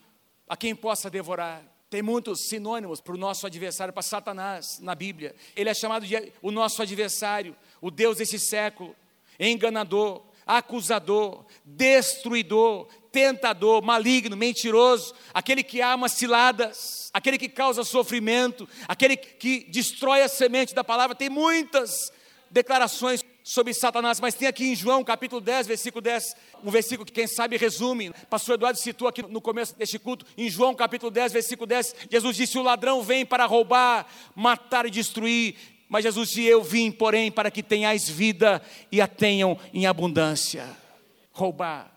a 0.49 0.57
quem 0.57 0.75
possa 0.75 1.11
devorar. 1.11 1.63
Tem 1.91 2.01
muitos 2.01 2.49
sinônimos 2.49 3.03
para 3.03 3.13
o 3.13 3.19
nosso 3.19 3.47
adversário, 3.47 3.93
para 3.93 4.03
Satanás 4.03 4.79
na 4.81 4.95
Bíblia. 4.95 5.35
Ele 5.55 5.69
é 5.69 5.75
chamado 5.75 6.07
de 6.07 6.33
o 6.41 6.51
nosso 6.51 6.81
adversário, 6.81 7.55
o 7.83 7.91
Deus 7.91 8.17
desse 8.17 8.39
século, 8.39 8.97
enganador, 9.39 10.23
acusador, 10.47 11.45
destruidor, 11.67 12.89
tentador, 13.13 13.83
maligno, 13.83 14.39
mentiroso, 14.39 15.15
aquele 15.35 15.63
que 15.63 15.83
ama 15.83 16.09
ciladas, 16.09 17.11
aquele 17.13 17.37
que 17.37 17.49
causa 17.51 17.85
sofrimento, 17.85 18.67
aquele 18.89 19.19
que 19.19 19.67
destrói 19.69 20.23
a 20.23 20.29
semente 20.29 20.75
da 20.75 20.83
palavra. 20.83 21.15
Tem 21.15 21.29
muitas 21.29 22.11
declarações 22.51 23.23
sobre 23.49 23.73
Satanás, 23.73 24.21
mas 24.21 24.35
tem 24.35 24.47
aqui 24.47 24.67
em 24.67 24.77
João 24.77 25.03
capítulo 25.03 25.41
10, 25.41 25.69
versículo 25.69 26.03
10, 26.03 26.37
um 26.63 26.71
versículo 26.71 27.07
que 27.07 27.13
quem 27.13 27.27
sabe 27.27 27.57
resume. 27.57 28.13
Pastor 28.29 28.57
Eduardo 28.57 28.79
citou 28.79 29.09
aqui 29.09 29.23
no 29.23 29.41
começo 29.41 29.75
deste 29.75 29.99
culto, 29.99 30.27
em 30.37 30.51
João 30.51 30.75
capítulo 30.75 31.11
10, 31.11 31.33
versículo 31.33 31.67
10, 31.67 31.95
Jesus 32.11 32.37
disse: 32.37 32.59
O 32.59 32.63
ladrão 32.63 33.03
vem 33.03 33.25
para 33.25 33.47
roubar, 33.47 34.07
matar 34.37 34.85
e 34.85 34.91
destruir. 34.91 35.57
Mas 35.89 36.05
Jesus 36.05 36.29
disse: 36.29 36.45
Eu 36.45 36.63
vim, 36.63 36.93
porém, 36.93 37.33
para 37.33 37.51
que 37.51 37.63
tenhais 37.63 38.07
vida 38.07 38.61
e 38.93 39.01
a 39.01 39.09
tenham 39.09 39.59
em 39.73 39.87
abundância. 39.87 40.69
Roubar, 41.33 41.91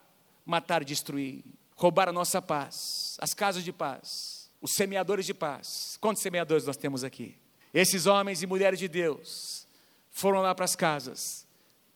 matar 0.46 0.84
e 0.84 0.86
destruir. 0.86 1.44
Roubar 1.76 2.08
a 2.08 2.14
nossa 2.14 2.42
paz, 2.42 3.18
as 3.20 3.34
casas 3.34 3.66
de 3.66 3.74
paz, 3.74 4.50
os 4.62 4.72
semeadores 4.72 5.26
de 5.26 5.34
paz. 5.34 5.98
Quantos 6.00 6.24
semeadores 6.24 6.66
nós 6.66 6.78
temos 6.78 7.04
aqui? 7.04 7.36
Esses 7.74 8.06
homens 8.06 8.42
e 8.42 8.48
mulheres 8.48 8.80
de 8.80 8.88
Deus 8.88 9.62
foram 10.12 10.42
lá 10.42 10.54
para 10.54 10.66
as 10.66 10.76
casas 10.76 11.48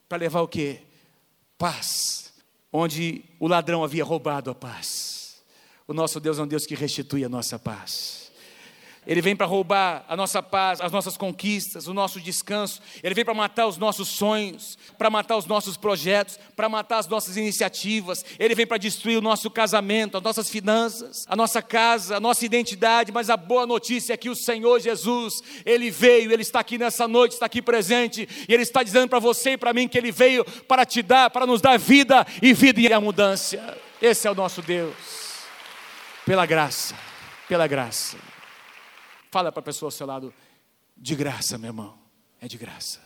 para 0.08 0.17
levar 0.17 0.41
o 0.41 0.47
quê? 0.47 0.82
Paz, 1.58 2.34
onde 2.71 3.23
o 3.39 3.47
ladrão 3.47 3.84
havia 3.84 4.04
roubado 4.04 4.49
a 4.49 4.56
paz. 4.56 5.43
O 5.88 5.93
nosso 5.93 6.19
Deus 6.19 6.39
é 6.39 6.41
um 6.41 6.47
Deus 6.47 6.65
que 6.65 6.75
restitui 6.75 7.23
a 7.23 7.30
nossa 7.30 7.60
paz. 7.60 8.24
Ele 9.07 9.21
vem 9.21 9.35
para 9.35 9.45
roubar 9.45 10.03
a 10.09 10.15
nossa 10.15 10.41
paz, 10.41 10.81
as 10.81 10.91
nossas 10.91 11.15
conquistas, 11.15 11.87
o 11.87 11.93
nosso 11.93 12.19
descanso. 12.19 12.81
Ele 13.03 13.13
vem 13.13 13.23
para 13.23 13.35
matar 13.35 13.67
os 13.67 13.77
nossos 13.77 14.08
sonhos, 14.08 14.77
para 14.97 15.10
matar 15.12 15.37
os 15.37 15.45
nossos 15.45 15.77
projetos, 15.77 16.39
para 16.56 16.67
matar 16.67 16.97
as 16.97 17.08
nossas 17.08 17.37
iniciativas. 17.37 18.25
Ele 18.39 18.56
vem 18.56 18.65
para 18.65 18.77
destruir 18.77 19.17
o 19.17 19.21
nosso 19.21 19.49
casamento, 19.51 20.17
as 20.17 20.23
nossas 20.23 20.49
finanças, 20.49 21.25
a 21.29 21.35
nossa 21.35 21.62
casa, 21.62 22.17
a 22.17 22.19
nossa 22.19 22.45
identidade. 22.45 23.12
Mas 23.12 23.29
a 23.29 23.37
boa 23.37 23.67
notícia 23.67 24.13
é 24.13 24.17
que 24.17 24.29
o 24.29 24.35
Senhor 24.35 24.79
Jesus, 24.79 25.43
Ele 25.63 25.91
veio, 25.91 26.31
Ele 26.31 26.41
está 26.41 26.62
aqui 26.62 26.77
nessa 26.77 27.08
noite, 27.08 27.33
está 27.33 27.45
aqui 27.45 27.62
presente, 27.62 28.27
e 28.49 28.53
Ele 28.53 28.63
está 28.63 28.81
dizendo 28.81 29.10
para 29.10 29.19
você 29.19 29.51
e 29.51 29.58
para 29.58 29.73
mim 29.73 29.87
que 29.87 29.97
Ele 29.97 30.12
veio 30.12 30.43
para 30.67 30.83
te 30.83 31.03
dar, 31.03 31.29
para 31.29 31.45
nos 31.45 31.62
dar 31.62 31.77
vida 31.77 32.25
e 32.41 32.53
vida 32.53 32.81
em 32.81 32.91
abundância. 32.91 33.77
Esse 34.01 34.27
é 34.27 34.31
o 34.31 34.35
nosso 34.35 34.62
Deus. 34.62 34.95
Pela 36.25 36.45
graça, 36.45 36.95
pela 37.47 37.67
graça. 37.67 38.35
Fala 39.36 39.52
para 39.52 39.60
a 39.60 39.63
pessoa 39.63 39.88
ao 39.88 39.92
seu 39.92 40.08
lado, 40.08 40.33
de 40.96 41.13
graça, 41.13 41.58
meu 41.58 41.67
irmão, 41.67 41.94
é 42.40 42.48
de 42.48 42.58
graça. 42.58 43.02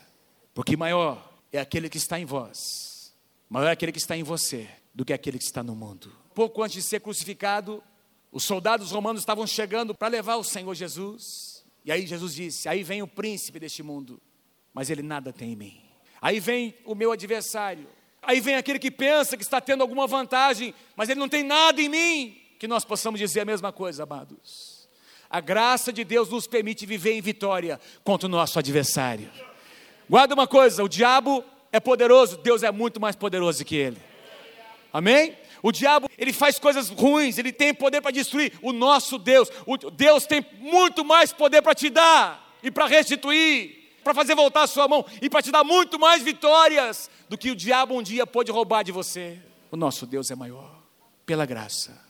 Porque 0.53 0.77
maior 0.77 1.27
é 1.51 1.59
aquele 1.59 1.89
que 1.89 1.97
está 1.97 2.19
em 2.19 2.25
vós, 2.25 3.11
maior 3.49 3.69
é 3.69 3.71
aquele 3.71 3.91
que 3.91 3.97
está 3.97 4.15
em 4.15 4.21
você 4.21 4.69
do 4.93 5.03
que 5.03 5.11
aquele 5.11 5.39
que 5.39 5.43
está 5.43 5.63
no 5.63 5.73
mundo. 5.75 6.15
Pouco 6.35 6.61
antes 6.61 6.75
de 6.75 6.83
ser 6.83 6.99
crucificado, 6.99 7.83
os 8.31 8.43
soldados 8.43 8.91
romanos 8.91 9.23
estavam 9.23 9.47
chegando 9.47 9.95
para 9.95 10.07
levar 10.07 10.35
o 10.35 10.43
Senhor 10.43 10.71
Jesus. 10.75 11.65
E 11.83 11.91
aí 11.91 12.05
Jesus 12.05 12.35
disse: 12.35 12.69
Aí 12.69 12.83
vem 12.83 13.01
o 13.01 13.07
príncipe 13.07 13.59
deste 13.59 13.81
mundo, 13.81 14.21
mas 14.71 14.91
ele 14.91 15.01
nada 15.01 15.33
tem 15.33 15.53
em 15.53 15.55
mim. 15.55 15.81
Aí 16.21 16.39
vem 16.39 16.75
o 16.85 16.93
meu 16.93 17.11
adversário. 17.11 17.87
Aí 18.21 18.39
vem 18.39 18.53
aquele 18.53 18.77
que 18.77 18.91
pensa 18.91 19.35
que 19.35 19.41
está 19.41 19.59
tendo 19.59 19.81
alguma 19.81 20.05
vantagem, 20.05 20.75
mas 20.95 21.09
ele 21.09 21.19
não 21.19 21.27
tem 21.27 21.41
nada 21.41 21.81
em 21.81 21.89
mim. 21.89 22.39
Que 22.59 22.67
nós 22.67 22.85
possamos 22.85 23.19
dizer 23.19 23.39
a 23.39 23.45
mesma 23.45 23.73
coisa, 23.73 24.03
amados. 24.03 24.78
A 25.29 25.39
graça 25.39 25.93
de 25.93 26.03
Deus 26.03 26.29
nos 26.29 26.47
permite 26.47 26.85
viver 26.85 27.13
em 27.13 27.21
vitória 27.21 27.79
contra 28.03 28.27
o 28.27 28.31
nosso 28.31 28.57
adversário. 28.57 29.29
Guarda 30.09 30.33
uma 30.33 30.47
coisa: 30.47 30.83
o 30.83 30.89
diabo 30.89 31.43
é 31.71 31.79
poderoso, 31.79 32.37
Deus 32.37 32.63
é 32.63 32.71
muito 32.71 32.99
mais 32.99 33.15
poderoso 33.15 33.63
que 33.63 33.75
ele. 33.75 33.97
Amém? 34.91 35.37
O 35.61 35.71
diabo, 35.71 36.09
ele 36.17 36.33
faz 36.33 36.57
coisas 36.57 36.89
ruins, 36.89 37.37
ele 37.37 37.51
tem 37.51 37.73
poder 37.73 38.01
para 38.01 38.11
destruir. 38.11 38.53
O 38.61 38.71
nosso 38.71 39.17
Deus, 39.19 39.49
o 39.65 39.77
Deus 39.77 40.25
tem 40.25 40.43
muito 40.57 41.03
mais 41.05 41.31
poder 41.31 41.61
para 41.61 41.75
te 41.75 41.89
dar 41.89 42.57
e 42.63 42.71
para 42.71 42.87
restituir, 42.87 43.99
para 44.03 44.13
fazer 44.13 44.35
voltar 44.35 44.63
a 44.63 44.67
sua 44.67 44.87
mão 44.87 45.05
e 45.21 45.29
para 45.29 45.41
te 45.41 45.51
dar 45.51 45.63
muito 45.63 45.99
mais 45.99 46.23
vitórias 46.23 47.09
do 47.27 47.37
que 47.37 47.51
o 47.51 47.55
diabo 47.55 47.93
um 47.93 48.01
dia 48.01 48.25
pôde 48.25 48.51
roubar 48.51 48.83
de 48.83 48.91
você. 48.91 49.39
O 49.69 49.77
nosso 49.77 50.07
Deus 50.07 50.31
é 50.31 50.35
maior. 50.35 50.79
Pela 51.25 51.45
graça, 51.45 52.01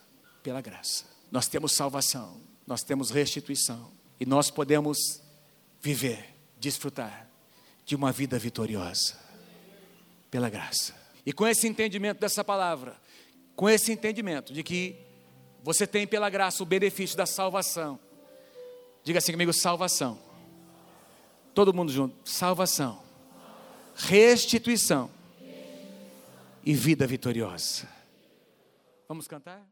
pela 0.41 0.61
graça. 0.61 1.05
Nós 1.31 1.47
temos 1.47 1.73
salvação, 1.73 2.39
nós 2.69 2.83
temos 2.83 3.09
restituição 3.09 3.91
e 4.19 4.27
nós 4.27 4.51
podemos 4.51 5.23
viver, 5.81 6.35
desfrutar 6.59 7.27
de 7.83 7.95
uma 7.95 8.11
vida 8.11 8.37
vitoriosa. 8.37 9.17
Pela 10.29 10.51
graça. 10.51 10.93
E 11.25 11.33
com 11.33 11.47
esse 11.47 11.67
entendimento 11.67 12.19
dessa 12.19 12.43
palavra, 12.43 12.95
com 13.55 13.67
esse 13.67 13.91
entendimento 13.91 14.53
de 14.53 14.61
que 14.61 14.95
você 15.63 15.87
tem 15.87 16.05
pela 16.05 16.29
graça 16.29 16.61
o 16.61 16.65
benefício 16.67 17.17
da 17.17 17.25
salvação. 17.25 17.99
Diga 19.03 19.17
assim 19.17 19.31
comigo: 19.31 19.51
salvação. 19.51 20.19
Todo 21.55 21.73
mundo 21.73 21.91
junto: 21.91 22.29
salvação, 22.29 23.01
restituição 23.95 25.09
e 26.63 26.75
vida 26.75 27.07
vitoriosa. 27.07 27.89
Vamos 29.07 29.27
cantar? 29.27 29.67